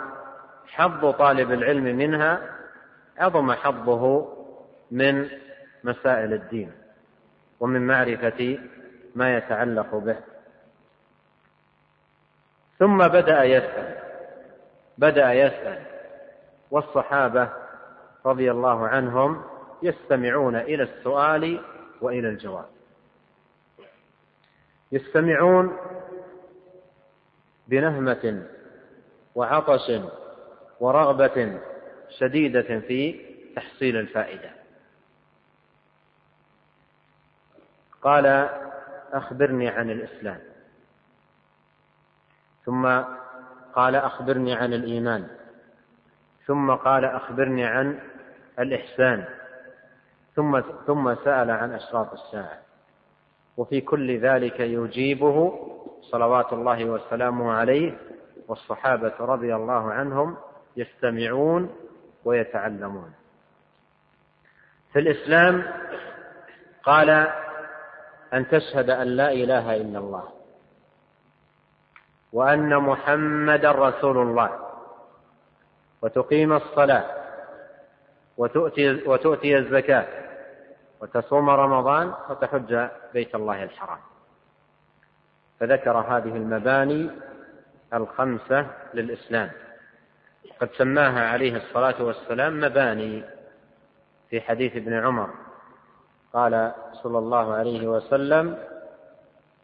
حظ 0.67 1.11
طالب 1.11 1.53
العلم 1.53 1.85
منها 1.85 2.41
عظم 3.19 3.53
حظه 3.53 4.29
من 4.91 5.29
مسائل 5.85 6.33
الدين 6.33 6.73
ومن 7.61 7.87
معرفة 7.87 8.59
ما 9.15 9.37
يتعلق 9.37 9.95
به. 9.95 10.17
ثم 12.79 13.09
بدأ 13.09 13.45
يسأل 13.45 14.03
بدأ 14.99 15.33
يسأل. 15.33 15.83
والصحابة 16.71 17.53
رضي 18.27 18.51
الله 18.51 18.89
عنهم 18.89 19.45
يستمعون 19.83 20.57
إلى 20.57 20.83
السؤال 20.83 21.65
وإلى 22.01 22.29
الجواب. 22.29 22.69
يستمعون 24.93 25.77
بنهمة 27.69 28.47
وعطش 29.35 30.01
ورغبة 30.81 31.61
شديدة 32.19 32.81
في 32.81 33.27
تحصيل 33.57 33.97
الفائدة. 33.97 34.51
قال 38.03 38.49
أخبرني 39.13 39.69
عن 39.69 39.91
الإسلام. 39.91 40.39
ثم 42.65 43.03
قال 43.75 43.97
أخبرني 43.97 44.55
عن 44.55 44.73
الإيمان. 44.73 45.29
ثم 46.47 46.71
قال 46.71 47.05
أخبرني 47.05 47.65
عن 47.65 48.01
الإحسان. 48.59 49.25
ثم 50.35 50.61
ثم 50.87 51.15
سأل 51.15 51.51
عن 51.51 51.73
أشراط 51.73 52.13
الساعة. 52.13 52.59
وفي 53.57 53.81
كل 53.81 54.19
ذلك 54.19 54.61
يجيبه 54.61 55.69
صلوات 56.01 56.53
الله 56.53 56.85
وسلامه 56.85 57.53
عليه 57.53 57.99
والصحابة 58.49 59.15
رضي 59.21 59.55
الله 59.55 59.93
عنهم 59.93 60.37
يستمعون 60.77 61.75
ويتعلمون. 62.25 63.13
في 64.93 64.99
الإسلام 64.99 65.65
قال 66.83 67.33
أن 68.35 68.49
تشهد 68.49 68.91
أن 68.91 69.07
لا 69.07 69.33
إله 69.33 69.77
إلا 69.77 69.99
الله 69.99 70.29
وأن 72.33 72.77
محمدا 72.77 73.71
رسول 73.73 74.19
الله 74.19 74.51
وتقيم 76.03 76.53
الصلاة 76.53 77.05
وتؤتي, 78.37 79.09
وتؤتي 79.09 79.59
الزكاة 79.59 80.07
وتصوم 81.01 81.51
رمضان 81.51 82.15
وتحج 82.31 82.89
بيت 83.13 83.35
الله 83.35 83.63
الحرام. 83.63 83.99
فذكر 85.61 85.99
هذه 85.99 86.37
المباني 86.37 87.11
الخمسة 87.95 88.67
للإسلام. 88.95 89.51
قد 90.61 90.71
سماها 90.79 91.29
عليه 91.29 91.57
الصلاة 91.57 92.03
والسلام 92.03 92.61
مباني 92.61 93.25
في 94.31 94.41
حديث 94.41 94.77
ابن 94.77 94.95
عمر 94.95 95.31
قال 96.33 96.73
صلى 96.93 97.19
الله 97.19 97.55
عليه 97.55 97.89
وسلم 97.89 98.59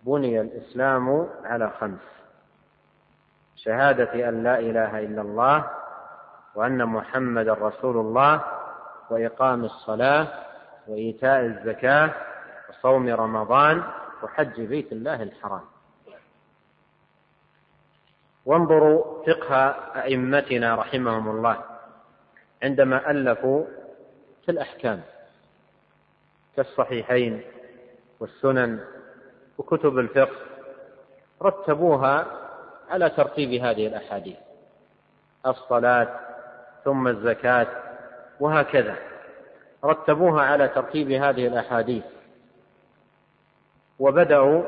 بني 0.03 0.41
الإسلام 0.41 1.29
على 1.45 1.71
خمس 1.81 2.01
شهادة 3.57 4.29
أن 4.29 4.43
لا 4.43 4.59
إله 4.59 4.99
إلا 4.99 5.23
الله 5.23 5.71
وأن 6.55 6.87
محمدا 6.87 7.53
رسول 7.53 7.97
الله 7.97 8.45
وإقام 9.11 9.65
الصلاة 9.65 10.27
وإيتاء 10.89 11.41
الزكاة 11.41 12.11
وصوم 12.71 13.09
رمضان 13.09 13.83
وحج 14.23 14.61
بيت 14.61 14.93
الله 14.93 15.23
الحرام. 15.23 15.65
وانظروا 18.47 19.25
فقه 19.27 19.57
أئمتنا 20.03 20.75
رحمهم 20.75 21.29
الله 21.29 21.57
عندما 22.63 23.11
ألفوا 23.11 23.65
في 24.45 24.51
الأحكام. 24.51 25.03
كالصحيحين 26.63 27.43
والسنن 28.21 28.81
وكتب 29.59 29.99
الفقه 29.99 30.37
رتبوها 31.43 32.27
على 32.91 33.11
ترتيب 33.11 33.53
هذه 33.53 33.87
الأحاديث. 33.87 34.37
الصلاة 35.47 36.21
ثم 36.85 37.09
الزكاة 37.09 37.67
وهكذا. 38.41 38.97
رتبوها 39.85 40.43
على 40.43 40.69
ترتيب 40.69 41.11
هذه 41.11 41.47
الأحاديث. 41.47 42.05
وبدأوا 43.99 44.63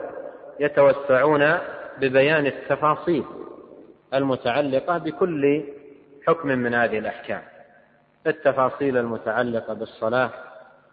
يتوسعون 0.61 1.59
ببيان 1.99 2.47
التفاصيل 2.47 3.25
المتعلقة 4.15 4.99
بكل 4.99 5.65
حكم 6.27 6.49
من 6.49 6.75
هذه 6.75 6.99
الأحكام. 6.99 7.43
التفاصيل 8.27 8.97
المتعلقة 8.97 9.75
بالصلاة 9.75 10.31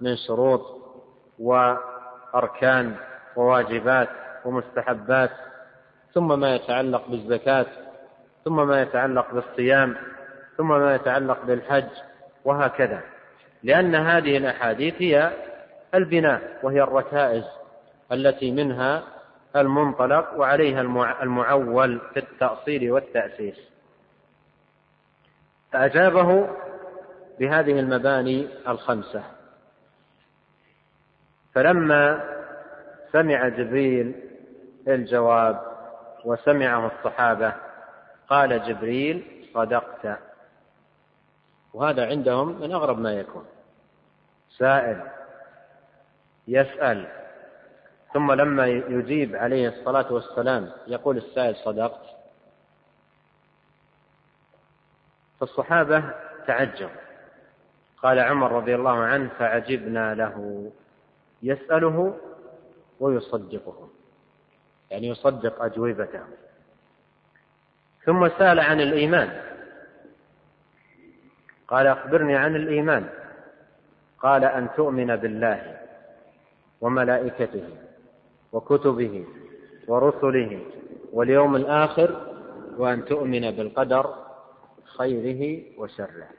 من 0.01 0.15
شروط 0.15 0.76
وأركان 1.39 2.95
وواجبات 3.35 4.09
ومستحبات 4.45 5.31
ثم 6.13 6.39
ما 6.39 6.55
يتعلق 6.55 7.07
بالزكاة 7.07 7.65
ثم 8.45 8.67
ما 8.67 8.81
يتعلق 8.81 9.33
بالصيام 9.33 9.95
ثم 10.57 10.67
ما 10.67 10.95
يتعلق 10.95 11.45
بالحج 11.45 11.89
وهكذا. 12.45 13.01
لأن 13.63 13.95
هذه 13.95 14.37
الأحاديث 14.37 14.93
هي 14.97 15.31
البناء 15.95 16.59
وهي 16.63 16.81
الركائز 16.81 17.43
التي 18.11 18.51
منها 18.51 19.03
المنطلق 19.55 20.33
وعليها 20.37 20.81
المعول 21.23 22.01
في 22.13 22.19
التأصيل 22.19 22.91
والتأسيس. 22.91 23.59
فأجابه 25.71 26.49
بهذه 27.39 27.79
المباني 27.79 28.47
الخمسة. 28.67 29.23
فلما 31.57 32.23
سمع 33.11 33.47
جبريل 33.47 34.15
الجواب 34.87 35.61
وسمعه 36.25 36.87
الصحابة 36.87 37.53
قال 38.29 38.63
جبريل 38.63 39.47
صدقت. 39.53 40.19
وهذا 41.73 42.07
عندهم 42.07 42.61
من 42.61 42.71
أغرب 42.71 42.99
ما 42.99 43.13
يكون. 43.13 43.45
سائل 44.57 45.01
يسأل. 46.47 47.07
ثم 48.13 48.31
لما 48.31 48.67
يجيب 48.67 49.35
عليه 49.35 49.69
الصلاة 49.69 50.13
والسلام 50.13 50.71
يقول 50.87 51.17
السائل 51.17 51.55
صدقت. 51.55 52.05
فالصحابة 55.39 56.03
تعجب. 56.47 56.89
قال 58.03 58.19
عمر 58.19 58.51
رضي 58.51 58.75
الله 58.75 59.03
عنه 59.03 59.29
فعجبنا 59.39 60.15
له. 60.15 60.71
يسأله 61.43 62.17
ويصدقه. 62.99 63.89
يعني 64.91 65.07
يصدق 65.07 65.63
أجوبته. 65.63 66.23
ثم 68.05 68.29
سأل 68.29 68.59
عن 68.59 68.81
الإيمان. 68.81 69.41
قال 71.67 71.87
أخبرني 71.87 72.35
عن 72.35 72.55
الإيمان. 72.55 73.09
قال 74.19 74.43
أن 74.43 74.67
تؤمن 74.75 75.15
بالله 75.15 75.79
وملائكته 76.81 77.69
وكتبه 78.53 79.25
ورسله 79.87 80.65
واليوم 81.13 81.55
الآخر 81.55 82.33
وأن 82.77 83.05
تؤمن 83.05 83.51
بالقدر 83.51 84.15
خيره 84.97 85.63
وشره. 85.77 86.29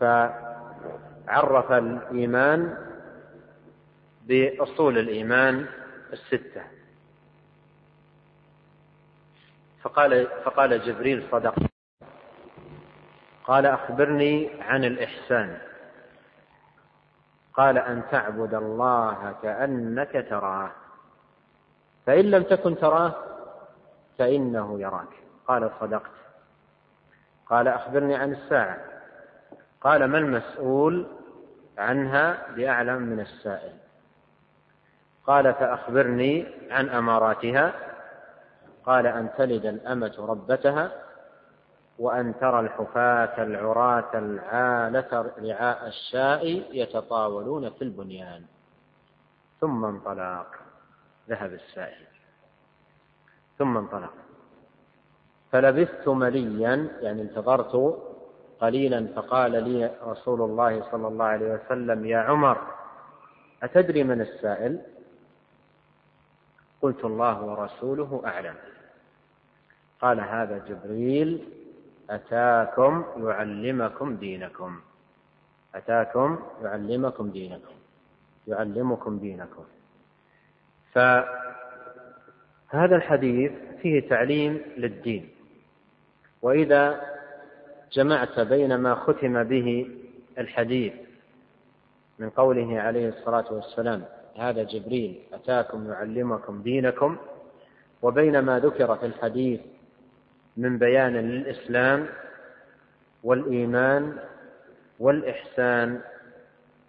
فعرف 0.00 1.72
الإيمان 1.72 2.76
بأصول 4.26 4.98
الإيمان 4.98 5.66
الستة. 6.12 6.62
فقال 9.82 10.26
فقال 10.44 10.82
جبريل 10.86 11.26
صدق. 11.32 11.54
قال 13.44 13.66
أخبرني 13.66 14.62
عن 14.62 14.84
الإحسان. 14.84 15.58
قال 17.54 17.78
أن 17.78 18.02
تعبد 18.10 18.54
الله 18.54 19.34
كأنك 19.42 20.26
تراه. 20.30 20.70
فإن 22.06 22.30
لم 22.30 22.42
تكن 22.42 22.76
تراه 22.76 23.14
فإنه 24.18 24.80
يراك. 24.80 25.08
قال 25.46 25.70
صدقت. 25.80 26.10
قال 27.46 27.68
أخبرني 27.68 28.14
عن 28.14 28.32
الساعة. 28.32 28.78
قال 29.80 30.04
ما 30.04 30.18
المسؤول 30.18 31.06
عنها 31.78 32.52
بأعلم 32.52 33.02
من 33.02 33.20
السائل؟ 33.20 33.83
قال 35.26 35.54
فأخبرني 35.54 36.46
عن 36.70 36.88
أماراتها. 36.88 37.72
قال 38.86 39.06
أن 39.06 39.30
تلد 39.38 39.66
الأمة 39.66 40.14
ربتها 40.18 40.92
وأن 41.98 42.34
ترى 42.40 42.60
الحفاة 42.60 43.42
العراة 43.42 44.10
العالة 44.14 45.32
رعاء 45.38 45.88
الشاء 45.88 46.46
يتطاولون 46.72 47.70
في 47.70 47.82
البنيان. 47.82 48.42
ثم 49.60 49.84
انطلق. 49.84 50.46
ذهب 51.28 51.52
السائل. 51.52 52.06
ثم 53.58 53.76
انطلق. 53.76 54.12
فلبثت 55.52 56.08
مليا 56.08 56.88
يعني 57.00 57.22
انتظرت 57.22 58.02
قليلا 58.60 59.06
فقال 59.16 59.52
لي 59.64 59.90
رسول 60.06 60.42
الله 60.42 60.90
صلى 60.90 61.08
الله 61.08 61.24
عليه 61.24 61.54
وسلم 61.54 62.06
يا 62.06 62.18
عمر 62.18 62.58
أتدري 63.62 64.04
من 64.04 64.20
السائل؟ 64.20 64.80
قلت 66.84 67.04
الله 67.04 67.42
ورسوله 67.42 68.22
أعلم. 68.26 68.54
قال 70.00 70.20
هذا 70.20 70.58
جبريل 70.68 71.48
أتاكم 72.10 73.04
يعلمكم 73.16 74.16
دينكم. 74.16 74.80
أتاكم 75.74 76.38
يعلمكم 76.62 77.30
دينكم. 77.30 77.74
يعلمكم 78.46 79.18
دينكم. 79.18 79.64
فهذا 80.92 81.36
الحديث 82.96 83.52
فيه 83.82 84.08
تعليم 84.08 84.60
للدين. 84.76 85.28
وإذا 86.42 87.00
جمعت 87.92 88.40
بين 88.40 88.76
ما 88.76 88.94
ختم 88.94 89.42
به 89.42 89.90
الحديث 90.38 90.92
من 92.18 92.30
قوله 92.30 92.80
عليه 92.80 93.08
الصلاة 93.08 93.52
والسلام 93.52 94.04
هذا 94.38 94.62
جبريل 94.62 95.22
أتاكم 95.32 95.90
يعلمكم 95.90 96.62
دينكم. 96.62 97.16
وبين 98.02 98.38
ما 98.38 98.58
ذكر 98.58 98.96
في 98.96 99.06
الحديث 99.06 99.60
من 100.56 100.78
بيان 100.78 101.12
للإسلام 101.12 102.06
والإيمان 103.24 104.18
والإحسان 104.98 106.00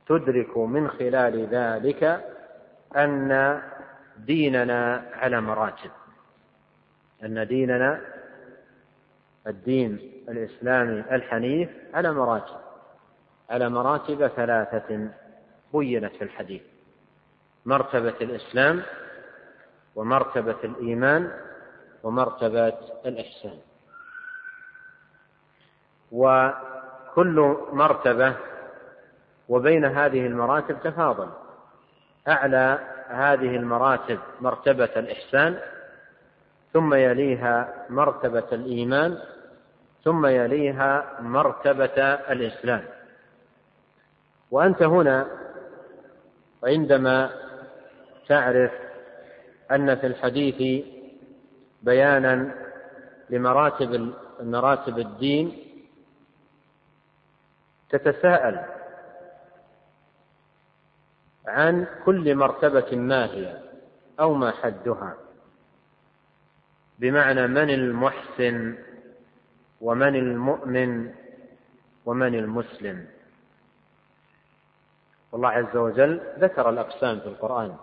تدرك 0.08 0.58
من 0.58 0.88
خلال 0.88 1.48
ذلك 1.48 2.26
أن 2.96 3.62
ديننا 4.18 5.06
على 5.14 5.42
مراتب. 5.42 5.92
أن 7.24 7.48
ديننا 7.48 8.02
الدين 9.48 10.12
الإسلامي 10.30 11.04
الحنيف 11.12 11.70
على 11.94 12.12
مراتب. 12.14 12.60
على 13.50 13.70
مراتب 13.70 14.28
ثلاثة 14.28 15.10
بينت 15.74 16.16
في 16.16 16.24
الحديث. 16.24 16.62
مرتبة 17.66 18.14
الإسلام 18.22 18.84
ومرتبة 19.96 20.58
الإيمان 20.64 21.32
ومرتبة 22.04 22.74
الإحسان. 23.06 23.58
وكل 26.12 27.58
مرتبة 27.72 28.34
وبين 29.50 29.86
هذه 29.86 30.26
المراتب 30.28 30.78
تفاضل. 30.84 31.30
أعلى 32.28 32.80
هذه 33.08 33.56
المراتب 33.56 34.20
مرتبة 34.42 34.90
الإحسان 34.96 35.60
ثم 36.74 36.94
يليها 36.94 37.86
مرتبة 37.90 38.48
الإيمان 38.52 39.18
ثم 40.04 40.26
يليها 40.26 41.06
مرتبة 41.20 42.04
الإسلام. 42.14 42.84
وأنت 44.52 44.84
هنا 44.84 45.28
عندما 46.64 47.45
تعرف 48.28 48.72
أن 49.72 49.96
في 49.96 50.08
الحديث 50.08 50.86
بيانا 51.82 52.56
لمراتب 53.30 54.14
مراتب 54.42 55.00
الدين 55.00 55.64
تتساءل 57.90 58.66
عن 61.48 61.88
كل 62.06 62.36
مرتبة 62.36 62.96
ما 62.96 63.26
هي 63.26 63.62
أو 64.20 64.34
ما 64.34 64.52
حدها 64.52 65.18
بمعنى 67.00 67.48
من 67.48 67.70
المحسن 67.70 68.78
ومن 69.82 70.16
المؤمن 70.16 71.14
ومن 72.06 72.36
المسلم. 72.36 73.08
والله 75.32 75.50
عز 75.50 75.76
وجل 75.78 76.22
ذكر 76.40 76.70
الأقسام 76.70 77.20
في 77.20 77.28
القرآن. 77.28 77.78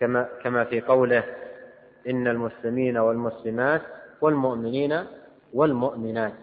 كما 0.00 0.28
كما 0.42 0.64
في 0.64 0.80
قوله 0.80 1.24
إن 2.08 2.26
المسلمين 2.28 2.98
والمسلمات 2.98 3.82
والمؤمنين 4.20 5.04
والمؤمنات. 5.52 6.34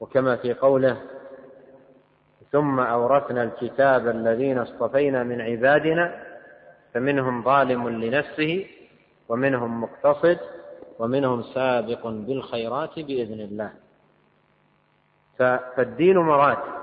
وكما 0.00 0.36
في 0.36 0.54
قوله 0.54 0.96
ثم 2.52 2.80
أورثنا 2.80 3.42
الكتاب 3.42 4.08
الذين 4.08 4.58
اصطفينا 4.58 5.22
من 5.22 5.40
عبادنا 5.40 6.22
فمنهم 6.94 7.42
ظالم 7.42 7.88
لنفسه 7.88 8.66
ومنهم 9.28 9.80
مقتصد 9.80 10.38
ومنهم 10.98 11.42
سابق 11.42 12.06
بالخيرات 12.06 12.98
بإذن 12.98 13.40
الله. 13.40 13.72
فالدين 15.38 16.18
مراتب 16.18 16.81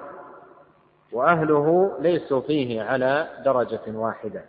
وأهله 1.11 1.97
ليسوا 2.01 2.41
فيه 2.41 2.81
على 2.81 3.29
درجة 3.45 3.81
واحدة. 3.87 4.45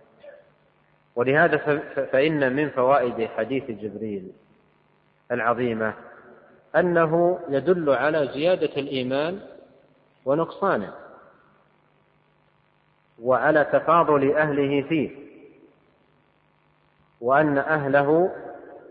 ولهذا 1.17 1.57
فإن 2.13 2.57
من 2.57 2.71
فوائد 2.71 3.29
حديث 3.29 3.71
جبريل 3.71 4.33
العظيمة 5.33 5.95
أنه 6.77 7.39
يدل 7.49 7.91
على 7.91 8.31
زيادة 8.35 8.77
الإيمان 8.77 9.41
ونقصانه 10.25 10.93
وعلى 13.23 13.65
تفاضل 13.65 14.37
أهله 14.37 14.83
فيه 14.89 15.11
وأن 17.21 17.59
أهله 17.59 18.35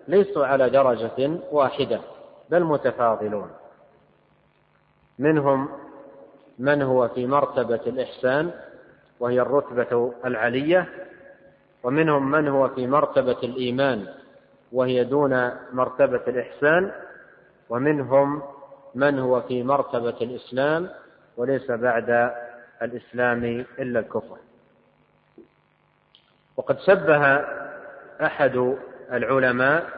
ليسوا 0.08 0.46
على 0.46 0.70
درجة 0.70 1.40
واحدة 1.52 2.02
بل 2.50 2.64
متفاضلون. 2.64 3.52
منهم 5.20 5.70
من 6.60 6.82
هو 6.82 7.08
في 7.08 7.28
مرتبة 7.28 7.82
الإحسان 7.88 8.52
وهي 9.20 9.42
الرتبة 9.42 10.14
العلية 10.26 10.90
ومنهم 11.84 12.32
من 12.32 12.48
هو 12.48 12.68
في 12.70 12.88
مرتبة 12.88 13.38
الإيمان 13.44 14.08
وهي 14.72 15.04
دون 15.04 15.52
مرتبة 15.74 16.22
الإحسان 16.28 16.92
ومنهم 17.70 18.42
من 18.96 19.20
هو 19.20 19.42
في 19.42 19.64
مرتبة 19.64 20.16
الإسلام 20.22 20.90
وليس 21.38 21.72
بعد 21.72 22.34
الإسلام 22.82 23.44
إلا 23.80 24.00
الكفر. 24.00 24.38
وقد 26.58 26.80
شبه 26.80 27.36
أحد 28.26 28.76
العلماء 29.12 29.90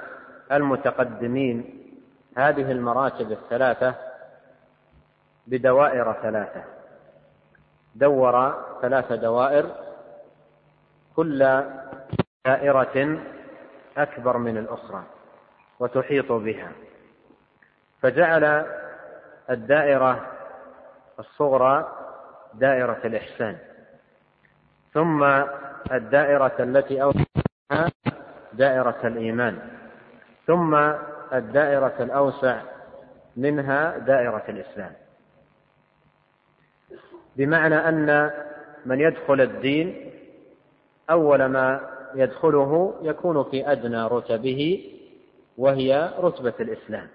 المتقدمين 0.52 1.78
هذه 2.38 2.71
المراتب 2.71 3.32
الثلاثة 3.32 3.95
بدوائر 5.52 6.14
ثلاثة. 6.22 6.64
دور 7.96 8.64
ثلاث 8.82 9.14
دوائر 9.14 9.76
كل 11.16 11.64
دائرة 12.46 13.20
أكبر 13.98 14.38
من 14.38 14.58
الأخرى 14.58 15.04
وتحيط 15.80 16.32
بها. 16.32 16.72
فجعل 18.02 18.66
الدائرة 19.50 20.28
الصغرى 21.20 21.98
دائرة 22.54 23.00
الإحسان. 23.06 23.58
ثم 24.94 25.24
الدائرة 25.92 26.56
التي 26.60 27.04
أوسعها 27.04 27.92
دائرة 28.54 29.00
الإيمان. 29.04 29.60
ثم 30.48 30.76
الدائرة 31.34 31.96
الأوسع 32.00 32.62
منها 33.38 33.98
دائرة 33.98 34.44
الإسلام. 34.50 35.01
بمعنى 37.36 37.76
أن 37.76 38.32
من 38.86 39.00
يدخل 39.00 39.41
الدين 39.41 40.12
أول 41.10 41.46
ما 41.46 41.89
يدخله 42.15 43.00
يكون 43.02 43.44
في 43.44 43.72
أدنى 43.72 44.04
رتبه 44.04 44.91
وهي 45.58 46.13
رتبة 46.20 46.54
الإسلام. 46.60 47.08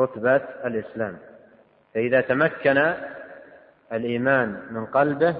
رتبة 0.00 0.36
الإسلام. 0.64 1.18
فإذا 1.94 2.20
تمكن 2.20 2.94
الإيمان 3.92 4.62
من 4.70 4.86
قلبه 4.86 5.36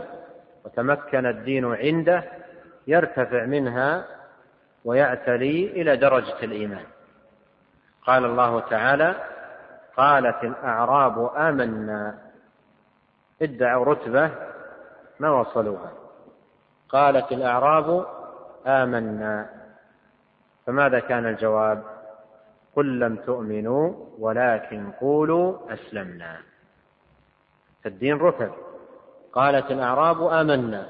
وتمكن 0.64 1.26
الدين 1.26 1.64
عنده 1.64 2.24
يرتفع 2.86 3.44
منها 3.44 4.06
ويعتلي 4.84 5.64
إلى 5.66 5.96
درجة 5.96 6.36
الإيمان. 6.42 6.84
قال 8.02 8.24
الله 8.24 8.60
تعالى 8.60 9.14
قالت 9.98 10.44
الأعراب 10.44 11.30
آمنا. 11.36 12.18
ادعوا 13.42 13.84
رتبة 13.84 14.30
ما 15.20 15.30
وصلوها. 15.30 15.92
قالت 16.88 17.32
الأعراب 17.32 18.06
آمنا. 18.66 19.46
فماذا 20.66 20.98
كان 21.00 21.26
الجواب؟ 21.26 21.82
قل 22.76 23.00
لم 23.00 23.16
تؤمنوا 23.16 23.94
ولكن 24.18 24.90
قولوا 24.90 25.72
أسلمنا. 25.72 26.36
فالدين 27.84 28.18
رتب. 28.18 28.52
قالت 29.32 29.70
الأعراب 29.70 30.22
آمنا. 30.22 30.86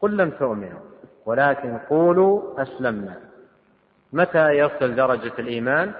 قل 0.00 0.16
لم 0.16 0.30
تؤمنوا 0.30 0.80
ولكن 1.26 1.78
قولوا 1.78 2.62
أسلمنا. 2.62 3.20
متى 4.12 4.48
يصل 4.50 4.94
درجة 4.94 5.32
الإيمان؟ 5.38 5.94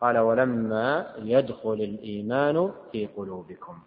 قال 0.00 0.18
ولما 0.18 1.06
يدخل 1.18 1.72
الإيمان 1.72 2.72
في 2.92 3.06
قلوبكم. 3.06 3.78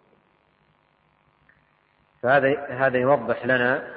فهذا 2.22 2.66
هذا 2.68 2.98
يوضح 2.98 3.46
لنا 3.46 3.88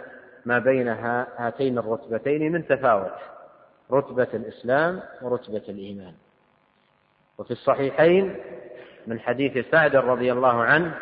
ما 0.45 0.60
بين 0.60 0.88
هاتين 0.88 1.78
الرتبتين 1.78 2.51
من 2.51 2.67
تفاوت 2.67 3.13
رتبة 3.91 4.28
الإسلام 4.34 5.01
ورتبة 5.21 5.63
الإيمان. 5.69 6.13
وفي 7.38 7.51
الصحيحين 7.51 8.36
من 9.08 9.19
حديث 9.19 9.71
سعد 9.71 9.95
رضي 9.95 10.32
الله 10.32 10.63
عنه 10.63 10.97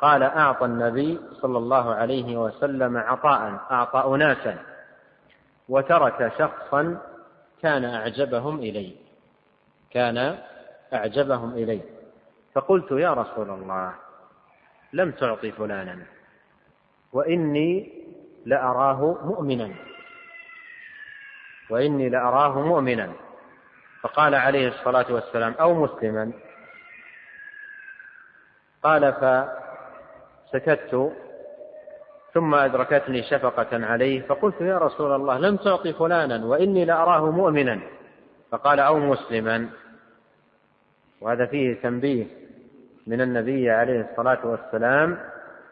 قال 0.00 0.22
أعطى 0.22 0.64
النبي 0.64 1.20
صلى 1.32 1.58
الله 1.58 1.94
عليه 1.94 2.36
وسلم 2.36 2.96
عطاء 2.96 3.60
أعطى 3.70 4.14
أناسا 4.14 4.58
وترك 5.68 6.32
شخصا 6.38 7.00
كان 7.62 7.84
أعجبهم 7.84 8.58
إليه. 8.58 9.03
كان 9.94 10.38
أعجبهم 10.94 11.52
إليه 11.52 11.82
فقلت 12.54 12.90
يا 12.90 13.14
رسول 13.14 13.50
الله 13.50 13.94
لم 14.92 15.10
تعطي 15.10 15.52
فلانا 15.52 15.98
وإني 17.12 17.92
لأراه 18.46 19.18
مؤمنا. 19.24 19.74
وإني 21.70 22.08
لأراه 22.08 22.60
مؤمنا. 22.60 23.12
فقال 24.00 24.34
عليه 24.34 24.68
الصلاة 24.68 25.12
والسلام 25.12 25.54
أو 25.60 25.74
مسلما. 25.74 26.32
قال 28.82 29.12
فسكت 30.52 31.12
ثم 32.34 32.54
أدركتني 32.54 33.22
شفقة 33.22 33.86
عليه 33.86 34.22
فقلت 34.22 34.60
يا 34.60 34.78
رسول 34.78 35.12
الله 35.12 35.38
لم 35.38 35.56
تعطي 35.56 35.92
فلانا 35.92 36.46
وإني 36.46 36.84
لأراه 36.84 37.30
مؤمنا. 37.30 37.80
فقال 38.50 38.80
أو 38.80 38.98
مسلما. 38.98 39.70
وهذا 41.20 41.46
فيه 41.46 41.74
تنبيه 41.74 42.26
من 43.06 43.20
النبي 43.20 43.70
عليه 43.70 44.08
الصلاة 44.10 44.46
والسلام 44.46 45.18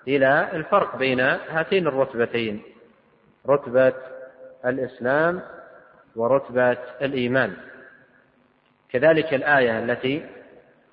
إلى 0.09 0.49
الفرق 0.53 0.97
بين 0.97 1.21
هاتين 1.21 1.87
الرتبتين 1.87 2.63
رتبة 3.49 3.93
الإسلام 4.67 5.41
ورتبة 6.17 6.79
الإيمان. 7.03 7.53
كذلك 8.91 9.35
الآية 9.35 9.79
التي 9.85 10.27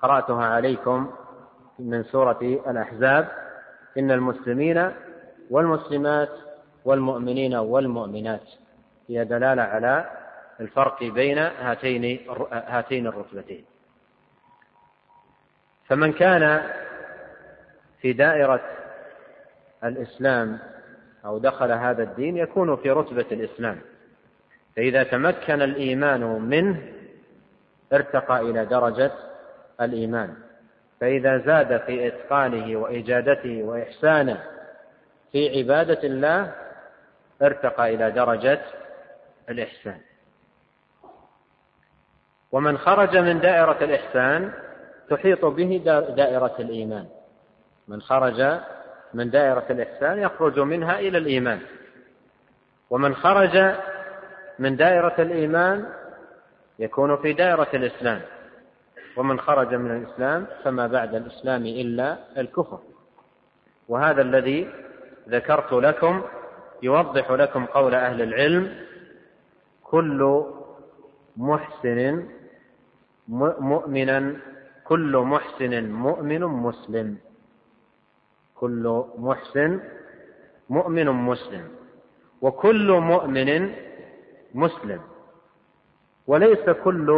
قرأتها 0.02 0.44
عليكم 0.44 1.10
من 1.78 2.02
سورة 2.02 2.38
الأحزاب 2.42 3.28
إن 3.98 4.10
المسلمين 4.10 4.92
والمسلمات 5.50 6.28
والمؤمنين 6.84 7.54
والمؤمنات 7.54 8.48
هي 9.08 9.24
دلالة 9.24 9.62
على 9.62 10.10
الفرق 10.60 11.04
بين 11.04 11.38
هاتين 11.38 12.20
هاتين 12.52 13.06
الرتبتين. 13.06 13.64
فمن 15.90 16.12
كان 16.12 16.62
في 18.00 18.12
دائرة 18.12 18.60
الإسلام 19.84 20.58
أو 21.24 21.38
دخل 21.38 21.72
هذا 21.72 22.02
الدين 22.02 22.36
يكون 22.36 22.76
في 22.76 22.90
رتبة 22.90 23.26
الإسلام. 23.32 23.80
فإذا 24.76 25.02
تمكن 25.02 25.62
الإيمان 25.62 26.20
منه 26.24 26.92
ارتقى 27.92 28.40
إلى 28.40 28.64
درجة 28.64 29.12
الإيمان. 29.80 30.34
فإذا 31.00 31.38
زاد 31.38 31.80
في 31.80 32.06
إتقانه 32.06 32.76
وإجادته 32.76 33.62
وإحسانه 33.62 34.44
في 35.32 35.58
عبادة 35.58 36.02
الله 36.04 36.52
ارتقى 37.42 37.94
إلى 37.94 38.10
درجة 38.10 38.60
الإحسان. 39.48 40.00
ومن 42.52 42.78
خرج 42.78 43.16
من 43.16 43.40
دائرة 43.40 43.84
الإحسان 43.84 44.52
تحيط 45.10 45.44
به 45.44 45.82
دائرة 46.16 46.54
الإيمان. 46.58 47.06
من 47.88 48.00
خرج 48.00 48.60
من 49.14 49.30
دائرة 49.30 49.66
الإحسان 49.70 50.18
يخرج 50.18 50.58
منها 50.58 50.98
إلى 50.98 51.18
الإيمان. 51.18 51.60
ومن 52.90 53.14
خرج 53.14 53.74
من 54.58 54.76
دائرة 54.76 55.14
الإيمان 55.18 55.86
يكون 56.78 57.16
في 57.16 57.32
دائرة 57.32 57.68
الإسلام. 57.74 58.20
ومن 59.16 59.40
خرج 59.40 59.74
من 59.74 59.90
الإسلام 59.90 60.46
فما 60.64 60.86
بعد 60.86 61.14
الإسلام 61.14 61.66
إلا 61.66 62.16
الكفر. 62.38 62.78
وهذا 63.88 64.22
الذي 64.22 64.70
ذكرت 65.28 65.72
لكم 65.72 66.22
يوضح 66.82 67.30
لكم 67.30 67.64
قول 67.66 67.94
أهل 67.94 68.22
العلم 68.22 68.74
كل 69.84 70.44
محسن 71.36 72.28
مؤمنا 73.58 74.36
كل 74.90 75.14
محسن 75.16 75.92
مؤمن 75.92 76.42
مسلم. 76.42 77.08
كل 78.54 78.84
محسن 79.18 79.80
مؤمن 80.70 81.06
مسلم. 81.06 81.64
وكل 82.42 82.88
مؤمن 82.92 83.50
مسلم. 84.54 85.00
وليس 86.26 86.66
كل 86.70 87.08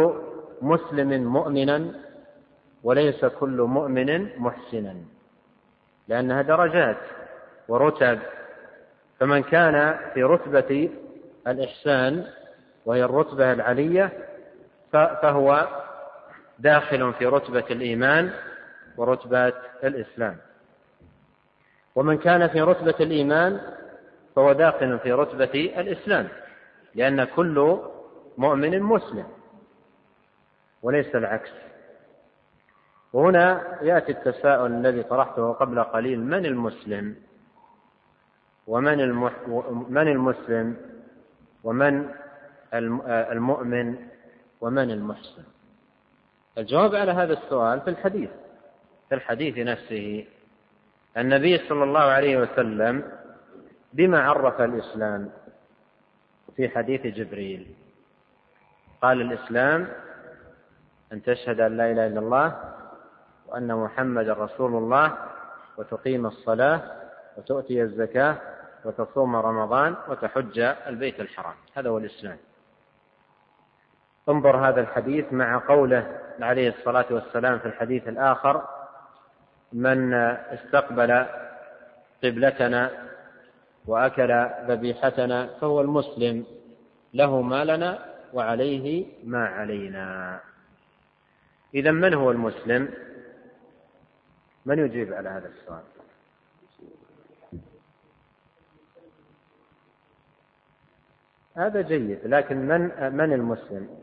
مسلم 0.61 1.11
مؤمنا 1.23 1.77
وليس 2.83 3.25
كل 3.25 3.57
مؤمن 3.61 4.09
محسنا. 4.37 4.95
لأنها 6.07 6.41
درجات 6.41 7.01
ورتب. 7.67 8.19
فمن 9.19 9.43
كان 9.43 9.97
في 10.13 10.23
رتبة 10.23 10.89
الإحسان 11.47 12.25
وهي 12.85 13.03
الرتبة 13.03 13.53
العلية 13.53 14.05
فهو 14.91 15.82
داخل 16.63 17.13
في 17.13 17.25
رتبة 17.25 17.65
الإيمان 17.71 18.31
ورتبة 18.97 19.53
الإسلام. 19.83 20.37
ومن 21.95 22.17
كان 22.17 22.47
في 22.47 22.61
رتبة 22.61 22.95
الإيمان 22.99 23.61
فهو 24.35 24.53
داخل 24.53 24.99
في 24.99 25.11
رتبة 25.11 25.73
الإسلام 25.77 26.27
لأن 26.95 27.23
كل 27.23 27.79
مؤمن 28.37 28.83
مسلم 28.83 29.27
وليس 30.81 31.15
العكس. 31.15 31.51
وهنا 33.13 33.77
يأتي 33.81 34.11
التساؤل 34.11 34.71
الذي 34.71 35.03
طرحته 35.03 35.53
قبل 35.53 35.83
قليل 35.83 36.19
من 36.19 36.45
المسلم؟ 36.45 37.15
ومن 38.67 38.99
المح... 38.99 39.33
من 39.89 40.07
المسلم؟ 40.07 40.77
ومن 41.63 42.09
المؤمن؟ 42.73 43.95
ومن 44.61 44.91
المحسن؟ 44.91 45.43
الجواب 46.57 46.95
على 46.95 47.11
هذا 47.11 47.33
السؤال 47.33 47.81
في 47.81 47.89
الحديث. 47.89 48.29
في 49.09 49.15
الحديث 49.15 49.57
نفسه 49.57 50.25
النبي 51.17 51.57
صلى 51.57 51.83
الله 51.83 51.99
عليه 51.99 52.37
وسلم 52.37 53.03
بما 53.93 54.21
عرف 54.21 54.61
الإسلام 54.61 55.29
في 56.55 56.69
حديث 56.69 57.01
جبريل. 57.01 57.75
قال 59.01 59.21
الإسلام 59.21 59.87
أن 61.13 61.23
تشهد 61.23 61.59
أن 61.59 61.77
لا 61.77 61.91
إله 61.91 62.07
إلا 62.07 62.19
الله 62.19 62.73
وأن 63.47 63.75
محمدا 63.75 64.33
رسول 64.33 64.75
الله 64.75 65.17
وتقيم 65.77 66.25
الصلاة 66.25 66.81
وتؤتي 67.37 67.81
الزكاة 67.81 68.37
وتصوم 68.85 69.35
رمضان 69.35 69.95
وتحج 70.09 70.59
البيت 70.59 71.19
الحرام. 71.19 71.55
هذا 71.73 71.89
هو 71.89 71.97
الإسلام. 71.97 72.37
انظر 74.29 74.69
هذا 74.69 74.81
الحديث 74.81 75.33
مع 75.33 75.57
قوله 75.67 76.19
عليه 76.41 76.69
الصلاة 76.69 77.05
والسلام 77.11 77.59
في 77.59 77.65
الحديث 77.65 78.07
الآخر 78.07 78.67
من 79.73 80.13
استقبل 80.13 81.25
قبلتنا 82.23 82.91
وأكل 83.85 84.45
ذبيحتنا 84.67 85.47
فهو 85.61 85.81
المسلم 85.81 86.45
له 87.13 87.41
ما 87.41 87.65
لنا 87.65 88.05
وعليه 88.33 89.05
ما 89.23 89.45
علينا. 89.45 90.39
إذا 91.73 91.91
من 91.91 92.13
هو 92.13 92.31
المسلم؟ 92.31 92.89
من 94.65 94.79
يجيب 94.79 95.13
على 95.13 95.29
هذا 95.29 95.47
السؤال؟ 95.47 95.83
هذا 101.55 101.81
جيد 101.81 102.19
لكن 102.27 102.57
من 102.57 102.81
من 103.13 103.33
المسلم؟ 103.33 104.02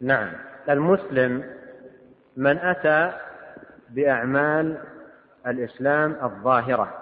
نعم. 0.00 0.32
المسلم 0.68 1.44
من 2.36 2.58
أتى 2.58 3.12
بأعمال 3.90 4.78
الإسلام 5.46 6.16
الظاهرة. 6.22 6.98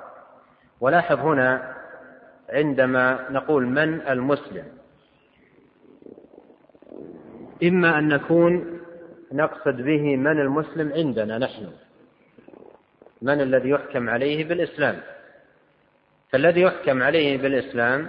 ولاحظ 0.81 1.19
هنا 1.19 1.75
عندما 2.51 3.31
نقول 3.31 3.67
من 3.67 4.01
المسلم. 4.01 4.65
إما 7.63 7.99
أن 7.99 8.09
نكون 8.09 8.81
نقصد 9.33 9.77
به 9.77 10.17
من 10.17 10.41
المسلم 10.41 10.93
عندنا 10.93 11.39
نحن. 11.39 11.73
من 13.23 13.41
الذي 13.41 13.69
يحكم 13.69 14.11
عليه 14.11 14.49
بالإسلام؟ 14.49 15.01
فالذي 16.33 16.61
يحكم 16.61 17.03
عليه 17.03 17.43
بالإسلام 17.43 18.09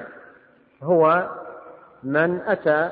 هو 0.84 1.30
من 2.04 2.42
أتى 2.42 2.92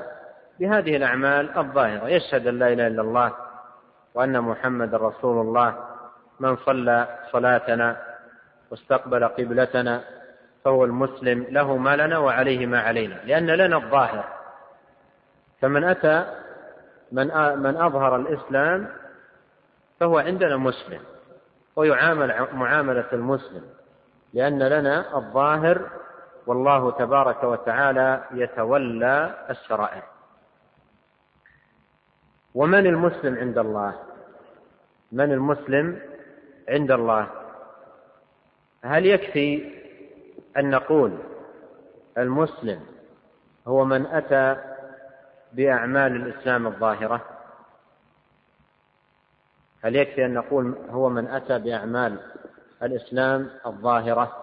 بهذه 0.60 0.96
الأعمال 0.96 1.58
الظاهرة. 1.58 2.08
يشهد 2.08 2.48
أن 2.48 2.60
لا 2.60 2.68
إله 2.74 2.88
إلا 2.88 3.02
الله 3.02 3.34
وأن 4.14 4.42
محمد 4.42 4.96
رسول 4.96 5.48
الله 5.48 5.78
من 6.40 6.58
صلى 6.58 7.08
صلاتنا 7.32 7.98
واستقبل 8.72 9.28
قبلتنا 9.28 10.04
فهو 10.64 10.86
المسلم 10.86 11.46
له 11.50 11.78
ما 11.78 11.96
لنا 11.96 12.18
وعليه 12.18 12.66
ما 12.66 12.82
علينا 12.82 13.16
لأن 13.26 13.48
لنا 13.48 13.78
الظاهر. 13.78 14.26
فمن 15.62 15.84
أتى 15.84 16.26
من 17.12 17.28
من 17.60 17.78
أظهر 17.78 18.16
الإسلام 18.16 18.88
فهو 20.00 20.20
عندنا 20.20 20.58
مسلم. 20.58 21.00
ويعامل 21.82 22.48
معاملة 22.54 23.06
المسلم 23.14 23.64
لأن 24.34 24.64
لنا 24.64 25.18
الظاهر 25.18 25.90
والله 26.48 26.92
تبارك 26.92 27.44
وتعالى 27.44 28.24
يتولى 28.32 29.46
السرائر 29.50 30.04
ومن 32.56 32.88
المسلم 32.88 33.38
عند 33.38 33.58
الله؟ 33.58 33.94
من 35.12 35.32
المسلم 35.32 36.00
عند 36.70 36.92
الله؟ 36.92 37.28
هل 38.84 39.06
يكفي 39.06 39.72
أن 40.58 40.70
نقول 40.70 41.18
المسلم 42.18 42.80
هو 43.68 43.86
من 43.86 44.06
أتى 44.06 44.58
بأعمال 45.54 46.16
الإسلام 46.16 46.68
الظاهرة؟ 46.68 47.22
هل 49.84 49.96
يكفي 49.96 50.26
أن 50.26 50.34
نقول 50.34 50.76
هو 50.90 51.10
من 51.10 51.28
أتى 51.28 51.60
بأعمال 51.60 52.20
الإسلام 52.84 53.50
الظاهرة؟ 53.66 54.38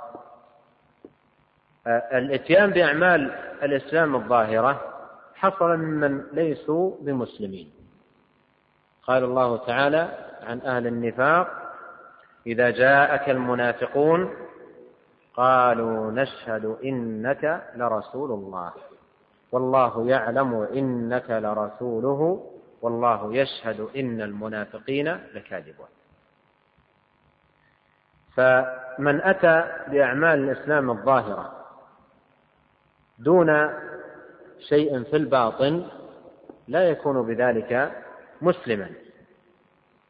الإتيان 2.12 2.70
بأعمال 2.70 3.31
الإسلام 3.62 4.16
الظاهرة 4.16 4.81
حصل 5.35 5.77
ممن 5.77 6.22
ليسوا 6.33 6.92
بمسلمين. 7.01 7.71
قال 9.02 9.25
الله 9.25 9.56
تعالى 9.56 10.08
عن 10.42 10.60
أهل 10.60 10.87
النفاق 10.87 11.48
إذا 12.46 12.71
جاءك 12.71 13.31
المنافقون 13.31 14.31
قالوا 15.35 16.10
نشهد 16.12 16.77
إنك 16.85 17.62
لرسول 17.77 18.31
الله 18.31 18.73
والله 19.52 20.08
يعلم 20.08 20.54
إنك 20.54 21.31
لرسوله 21.31 22.50
والله 22.83 23.35
يشهد 23.35 23.88
إن 23.96 24.20
المنافقين 24.20 25.08
لكاذبون. 25.35 25.87
فمن 28.37 29.20
أتى 29.20 29.64
بأعمال 29.88 30.38
الإسلام 30.50 30.90
الظاهرة 30.90 31.52
دون 33.18 33.70
شيء 34.68 35.02
في 35.02 35.16
الباطن 35.16 35.87
لا 36.68 36.88
يكون 36.90 37.22
بذلك 37.26 37.92
مسلما. 38.42 38.90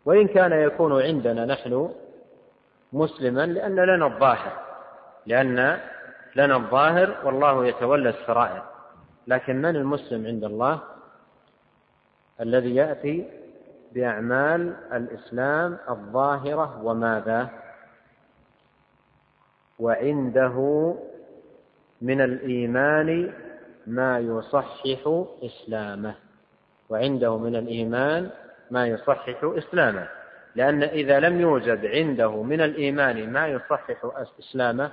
وإن 0.05 0.29
كان 0.29 0.53
يكون 0.53 1.03
عندنا 1.03 1.45
نحن 1.45 1.95
مسلما 2.93 3.47
لأن 3.47 3.77
لنا 3.77 4.07
الظاهر 4.07 4.53
لأن 5.27 5.81
لنا 6.37 6.57
الظاهر 6.57 7.17
والله 7.25 7.67
يتولى 7.67 8.09
السرائر. 8.09 8.63
لكن 9.27 9.57
من 9.57 9.77
المسلم 9.77 10.27
عند 10.27 10.45
الله؟ 10.45 10.81
الذي 12.41 12.75
يأتي 12.75 13.31
بأعمال 13.93 14.77
الإسلام 14.93 15.79
الظاهرة 15.91 16.85
وماذا؟ 16.85 17.49
وعنده 19.79 20.57
من 22.03 22.21
الإيمان 22.21 23.33
ما 23.87 24.19
يصحح 24.19 24.85
إسلامه. 25.43 26.15
وعنده 26.91 27.39
من 27.39 27.57
الإيمان 27.57 28.31
ما 28.71 28.87
يصحح 28.87 29.41
إسلامه. 29.45 30.09
لأن 30.55 30.83
إذا 30.83 31.21
لم 31.21 31.41
يوجد 31.41 31.87
عنده 31.87 32.43
من 32.43 32.61
الإيمان 32.61 33.33
ما 33.33 33.49
يصحح 33.49 33.97
إسلامه 34.39 34.91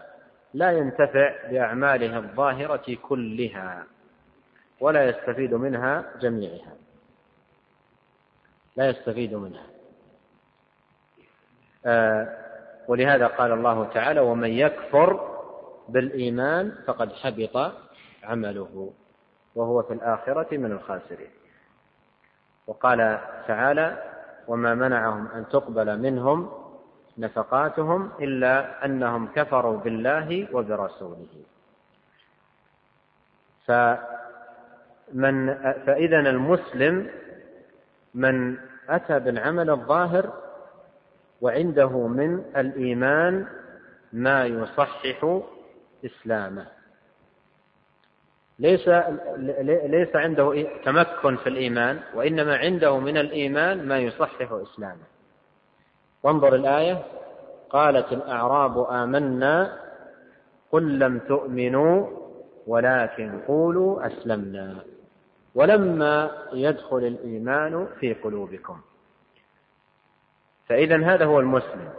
لا 0.54 0.72
ينتفع 0.72 1.50
بأعماله 1.52 2.18
الظاهرة 2.18 2.98
كلها 3.02 3.84
ولا 4.80 5.10
يستفيد 5.10 5.54
منها 5.54 6.06
جميعها. 6.22 6.85
لا 8.76 8.90
يستفيد 8.90 9.34
منها. 9.34 9.66
آه 11.86 12.46
ولهذا 12.88 13.28
قال 13.28 13.52
الله 13.52 13.86
تعالى 13.94 14.20
ومن 14.20 14.50
يكفر 14.50 15.36
بالإيمان 15.90 16.76
فقد 16.88 17.14
حبط 17.14 17.74
عمله 18.24 18.94
وهو 19.56 19.84
في 19.84 19.94
الآخرة 19.94 20.58
من 20.58 20.72
الخاسرين. 20.72 21.30
وقال 22.68 23.20
تعالى 23.48 24.04
وما 24.48 24.76
منعهم 24.76 25.28
أن 25.28 25.50
تقبل 25.50 26.00
منهم 26.00 26.52
نفقاتهم 27.18 28.12
إلا 28.20 28.86
أنهم 28.86 29.28
كفروا 29.28 29.78
بالله 29.78 30.48
وبرسوله. 30.54 31.44
فمن 33.66 35.54
فإذا 35.86 36.20
المسلم 36.20 37.10
من 38.16 38.58
أتى 38.90 39.20
بالعمل 39.20 39.70
الظاهر 39.70 40.34
وعنده 41.42 42.08
من 42.08 42.44
الإيمان 42.58 43.48
ما 44.14 44.46
يصحح 44.46 45.42
إسلامه. 46.06 46.66
ليس 48.60 48.90
ليس 49.86 50.16
عنده 50.16 50.68
تمكن 50.86 51.36
في 51.36 51.50
الإيمان 51.50 52.00
وإنما 52.16 52.58
عنده 52.58 53.00
من 53.00 53.18
الإيمان 53.18 53.88
ما 53.88 54.00
يصحح 54.00 54.52
إسلامه. 54.52 55.06
وانظر 56.24 56.56
الآية 56.56 57.04
قالت 57.70 58.12
الأعراب 58.12 58.78
آمنا 58.90 59.80
قل 60.72 61.00
لم 61.00 61.20
تؤمنوا 61.20 62.08
ولكن 62.68 63.40
قولوا 63.48 64.08
أسلمنا. 64.08 64.76
ولما 65.56 66.32
يدخل 66.54 66.98
الإيمان 66.98 67.88
في 68.00 68.14
قلوبكم. 68.14 68.82
فإذا 70.68 71.06
هذا 71.06 71.26
هو 71.26 71.40
المسلم. 71.40 71.90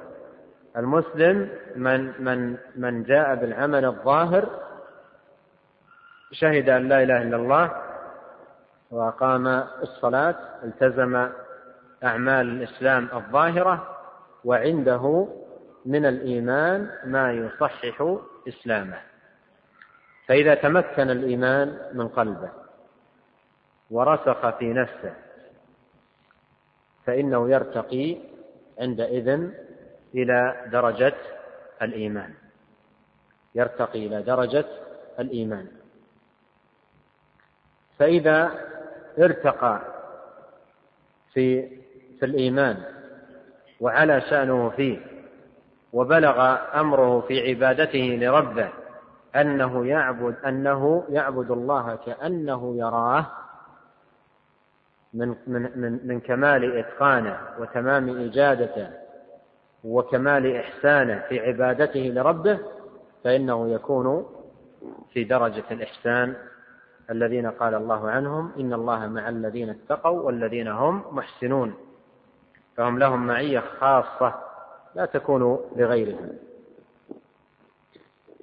المسلم 0.77 1.51
من 1.77 2.25
من 2.25 2.57
من 2.77 3.03
جاء 3.03 3.35
بالعمل 3.35 3.85
الظاهر 3.85 4.49
شهد 6.33 6.69
أن 6.69 6.89
لا 6.89 7.03
إله 7.03 7.23
إلا 7.23 7.37
الله 7.37 7.83
وأقام 8.91 9.47
الصلاة 9.83 10.37
التزم 10.65 11.29
أعمال 12.05 12.47
الإسلام 12.49 13.09
الظاهرة 13.13 13.97
وعنده 14.45 15.29
من 15.87 16.07
الإيمان 16.07 16.91
ما 17.05 17.33
يصحح 17.33 18.17
إسلامه. 18.49 18.99
فإذا 20.29 20.55
تمكن 20.55 21.11
الإيمان 21.11 21.79
من 21.95 22.09
قلبه 22.09 22.66
ورسخ 23.91 24.59
في 24.59 24.72
نفسه. 24.72 25.14
فإنه 27.05 27.51
يرتقي 27.51 28.16
عندئذ 28.80 29.51
إلى 30.14 30.66
درجة 30.72 31.14
الإيمان. 31.82 32.34
يرتقي 33.55 34.07
إلى 34.07 34.22
درجة 34.22 34.64
الإيمان. 35.20 35.66
فإذا 37.99 38.51
ارتقى 39.18 39.80
في 41.32 41.68
في 42.18 42.24
الإيمان 42.26 42.82
وعلى 43.80 44.20
شأنه 44.20 44.70
فيه 44.70 44.99
وبلغ 45.93 46.57
أمره 46.80 47.20
في 47.20 47.49
عبادته 47.49 48.18
لربه 48.20 48.68
أنه 49.37 49.87
يعبد 49.87 50.34
أنه 50.47 51.05
يعبد 51.09 51.51
الله 51.51 51.97
كأنه 51.97 52.74
يراه 52.78 53.26
من 55.17 55.35
من 55.47 55.62
من 55.77 56.01
من 56.05 56.21
كمال 56.21 56.79
إتقانه 56.79 57.39
وتمام 57.59 58.09
إجادته 58.09 58.89
وكمال 59.85 60.57
إحسانه 60.57 61.23
في 61.29 61.41
عبادته 61.41 62.01
لربه 62.01 62.59
فإنه 63.25 63.69
يكون 63.69 64.27
في 65.12 65.25
درجة 65.25 65.64
الإحسان 65.71 66.35
الذين 67.11 67.51
قال 67.51 67.75
الله 67.75 68.11
عنهم 68.11 68.53
إن 68.59 68.73
الله 68.73 69.07
مع 69.07 69.29
الذين 69.29 69.71
اتقوا 69.71 70.21
والذين 70.21 70.69
هم 70.69 71.03
محسنون. 71.11 71.75
فهم 72.77 72.99
لهم 72.99 73.27
معية 73.27 73.62
خاصة 73.81 74.35
لا 74.95 75.07
تكون 75.07 75.59
لغيرهم. 75.77 76.33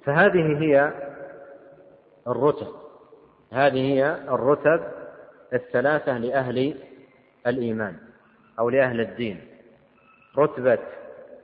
فهذه 0.04 0.62
هي 0.62 0.92
الرتب. 2.26 2.68
هذه 3.52 3.92
هي 3.92 4.14
الرتب 4.28 4.80
الثلاثة 5.54 6.18
لأهل 6.18 6.74
الإيمان 7.46 7.96
أو 8.58 8.70
لأهل 8.70 9.00
الدين. 9.00 9.40
رتبة 10.38 10.78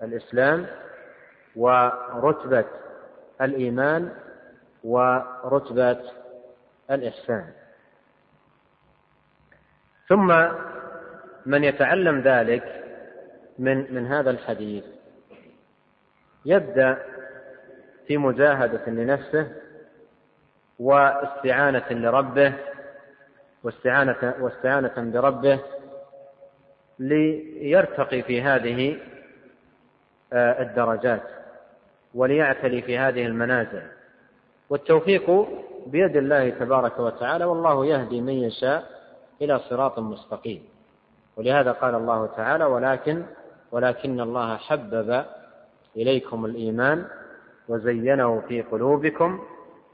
الإسلام 0.02 0.66
ورتبة 1.56 2.64
الإيمان 3.40 4.12
ورتبة 4.84 6.00
الإحسان. 6.90 7.52
ثم 10.08 10.48
من 11.46 11.64
يتعلم 11.64 12.20
ذلك 12.20 12.84
من 13.58 13.94
من 13.94 14.06
هذا 14.06 14.30
الحديث 14.30 14.84
يبدأ 16.44 16.98
في 18.06 18.16
مجاهدة 18.16 18.86
لنفسه 18.86 19.52
واستعانة 20.78 21.86
لربه 21.90 22.52
واستعانة 23.64 24.34
واستعانة 24.40 24.92
بربه 24.96 25.58
ليرتقي 26.98 28.22
في 28.22 28.42
هذه 28.42 28.98
آه، 30.32 30.62
الدرجات 30.62 31.22
وليعتلي 32.14 32.82
في 32.82 32.98
هذه 32.98 33.26
المنازل. 33.26 33.82
والتوفيق 34.70 35.48
بيد 35.86 36.16
الله 36.16 36.50
تبارك 36.50 36.98
وتعالى 36.98 37.44
والله 37.44 37.86
يهدي 37.86 38.20
من 38.20 38.32
يشاء 38.32 38.84
إلى 39.42 39.58
صراط 39.58 39.98
مستقيم. 39.98 40.62
ولهذا 41.36 41.72
قال 41.72 41.94
الله 41.94 42.26
تعالى 42.26 42.64
ولكن 42.64 43.22
ولكن 43.72 44.20
الله 44.20 44.56
حبب 44.56 45.24
إليكم 45.96 46.44
الإيمان 46.44 47.06
وزينه 47.68 48.42
في 48.48 48.62
قلوبكم 48.62 49.40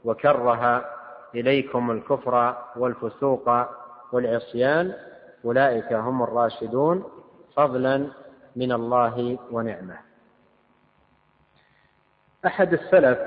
وكره 0.05 0.96
إليكم 1.35 1.91
الكفر 1.91 2.57
والفسوق 2.75 3.49
والعصيان 4.11 4.93
أولئك 5.45 5.93
هم 5.93 6.23
الراشدون. 6.23 7.03
فضلا 7.55 8.07
من 8.55 8.71
الله 8.71 9.39
ونعمة. 9.51 9.97
أحد 12.45 12.73
السلف 12.73 13.19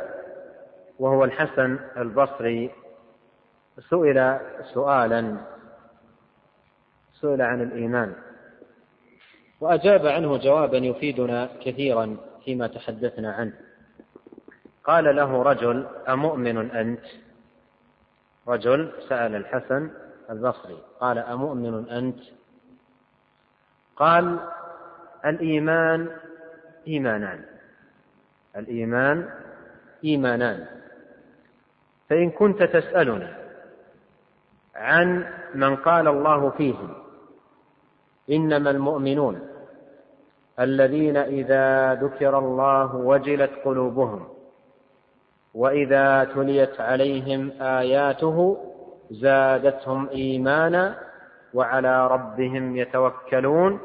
وهو 0.98 1.24
الحسن 1.24 1.78
البصري 1.96 2.70
سئل 3.90 4.38
سؤالا 4.74 5.36
سئل 7.20 7.42
عن 7.42 7.62
الإيمان 7.62 8.14
وأجاب 9.60 10.06
عنه 10.06 10.36
جوابا 10.36 10.78
يفيدنا 10.78 11.48
كثيرا 11.64 12.16
فيما 12.44 12.66
تحدثنا 12.66 13.32
عنه. 13.32 13.52
قال 14.84 15.16
له 15.16 15.42
رجل 15.42 15.86
أمؤمن 16.08 16.70
أنت؟ 16.70 17.04
رجل 18.48 18.92
سأل 19.08 19.34
الحسن 19.34 19.90
البصري 20.30 20.78
قال 21.00 21.18
أمؤمن 21.18 21.88
أنت؟ 21.88 22.20
قال 23.96 24.38
الإيمان 25.26 26.08
إيمانان. 26.88 27.44
الإيمان 28.56 29.28
إيمانان. 30.04 30.66
فإن 32.10 32.30
كنت 32.30 32.62
تسألني 32.62 33.28
عن 34.74 35.26
من 35.54 35.76
قال 35.76 36.08
الله 36.08 36.50
فيهم 36.50 36.94
إنما 38.30 38.70
المؤمنون 38.70 39.40
الذين 40.60 41.16
إذا 41.16 41.94
ذكر 41.94 42.38
الله 42.38 42.96
وجلت 42.96 43.50
قلوبهم 43.64 44.28
وإذا 45.54 46.24
تليت 46.24 46.80
عليهم 46.80 47.50
آياته 47.60 48.58
زادتهم 49.10 50.08
إيمانا 50.08 50.98
وعلى 51.54 52.06
ربهم 52.06 52.76
يتوكلون 52.76 53.80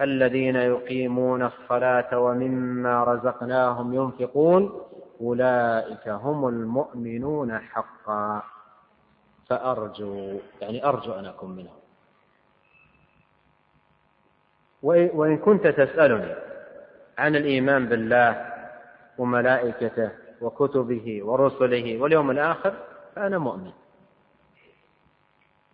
الذين 0.00 0.56
يقيمون 0.56 1.42
الصلاة 1.44 2.18
ومما 2.18 3.04
رزقناهم 3.04 3.94
ينفقون 3.94 4.80
أولئك 5.20 6.08
هم 6.08 6.48
المؤمنون 6.48 7.58
حقا. 7.58 8.42
فأرجو 9.50 10.38
يعني 10.60 10.86
أرجو 10.86 11.12
أن 11.12 11.26
أكون 11.26 11.56
منهم. 11.56 11.76
وإن 14.82 15.38
كنت 15.38 15.66
تسألني 15.66 16.34
عن 17.18 17.36
الإيمان 17.36 17.86
بالله 17.86 18.46
وملائكته 19.18 20.10
وكتبه 20.44 21.20
ورسله 21.24 22.02
واليوم 22.02 22.30
الآخر 22.30 22.74
فأنا 23.16 23.38
مؤمن. 23.38 23.72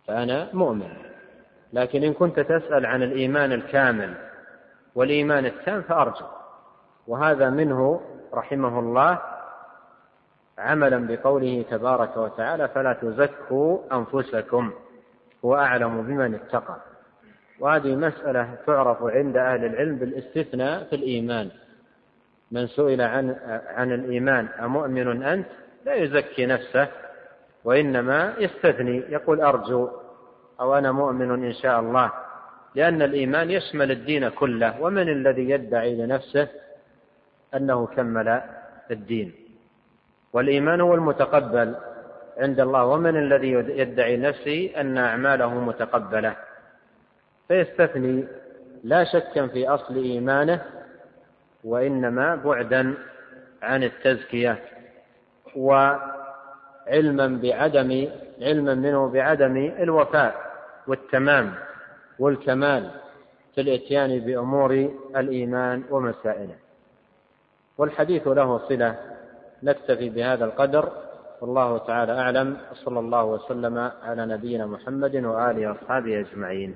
فأنا 0.07 0.49
مؤمن. 0.53 0.93
لكن 1.73 2.03
إن 2.03 2.13
كنت 2.13 2.39
تسأل 2.39 2.85
عن 2.85 3.03
الإيمان 3.03 3.51
الكامل 3.51 4.13
والإيمان 4.95 5.45
التام 5.45 5.81
فأرجو. 5.81 6.25
وهذا 7.07 7.49
منه 7.49 8.01
رحمه 8.33 8.79
الله 8.79 9.21
عملا 10.57 11.07
بقوله 11.07 11.65
تبارك 11.69 12.17
وتعالى 12.17 12.67
فلا 12.67 12.93
تزكوا 12.93 13.77
أنفسكم 13.91 14.71
هو 15.45 15.55
أعلم 15.55 16.01
بمن 16.01 16.35
اتقى. 16.35 16.77
وهذه 17.59 17.95
مسألة 17.95 18.57
تعرف 18.67 19.03
عند 19.03 19.37
أهل 19.37 19.65
العلم 19.65 19.95
بالاستثناء 19.95 20.83
في 20.83 20.95
الإيمان. 20.95 21.51
من 22.51 22.67
سئل 22.67 23.01
عن 23.01 23.35
عن 23.67 23.91
الإيمان 23.91 24.47
أمؤمن 24.47 25.23
أنت؟ 25.23 25.45
لا 25.85 25.93
يزكي 25.93 26.45
نفسه 26.45 26.87
وإنما 27.63 28.33
يستثني 28.39 29.03
يقول 29.09 29.41
أرجو 29.41 29.89
أو 30.59 30.77
أنا 30.77 30.91
مؤمن 30.91 31.45
إن 31.45 31.53
شاء 31.53 31.79
الله 31.79 32.11
لأن 32.75 33.01
الإيمان 33.01 33.51
يشمل 33.51 33.91
الدين 33.91 34.29
كله 34.29 34.81
ومن 34.81 35.09
الذي 35.09 35.49
يدعي 35.49 35.95
لنفسه 35.95 36.47
أنه 37.55 37.85
كمل 37.85 38.41
الدين. 38.91 39.33
والإيمان 40.33 40.81
هو 40.81 40.95
المتقبل 40.95 41.75
عند 42.37 42.59
الله 42.59 42.85
ومن 42.85 43.17
الذي 43.17 43.51
يدعي 43.51 44.17
نفسه 44.17 44.71
أن 44.77 44.97
أعماله 44.97 45.59
متقبلة. 45.59 46.35
فيستثني 47.47 48.23
لا 48.83 49.03
شكا 49.03 49.47
في 49.47 49.67
أصل 49.69 49.95
إيمانه 49.95 50.61
وإنما 51.63 52.35
بعدا 52.35 52.93
عن 53.61 53.83
التزكية 53.83 54.59
وعلما 55.55 57.27
بعدم 57.43 58.07
علما 58.41 58.75
منه 58.75 59.09
بعدم 59.09 59.57
الوفاء 59.79 60.35
والتمام 60.87 61.53
والكمال 62.19 62.91
في 63.55 63.61
الإتيان 63.61 64.19
بأمور 64.19 64.89
الإيمان 65.15 65.83
ومسائله. 65.89 66.55
والحديث 67.77 68.27
له 68.27 68.57
صلة 68.57 68.95
نكتفي 69.63 70.09
بهذا 70.09 70.45
القدر. 70.45 70.91
والله 71.41 71.77
تعالى 71.77 72.11
أعلم. 72.19 72.57
وصلى 72.71 72.99
الله 72.99 73.25
وسلم 73.25 73.91
على 74.03 74.25
نبينا 74.25 74.65
محمد 74.65 75.15
وآله 75.15 75.69
وأصحابه 75.69 76.19
أجمعين. 76.19 76.75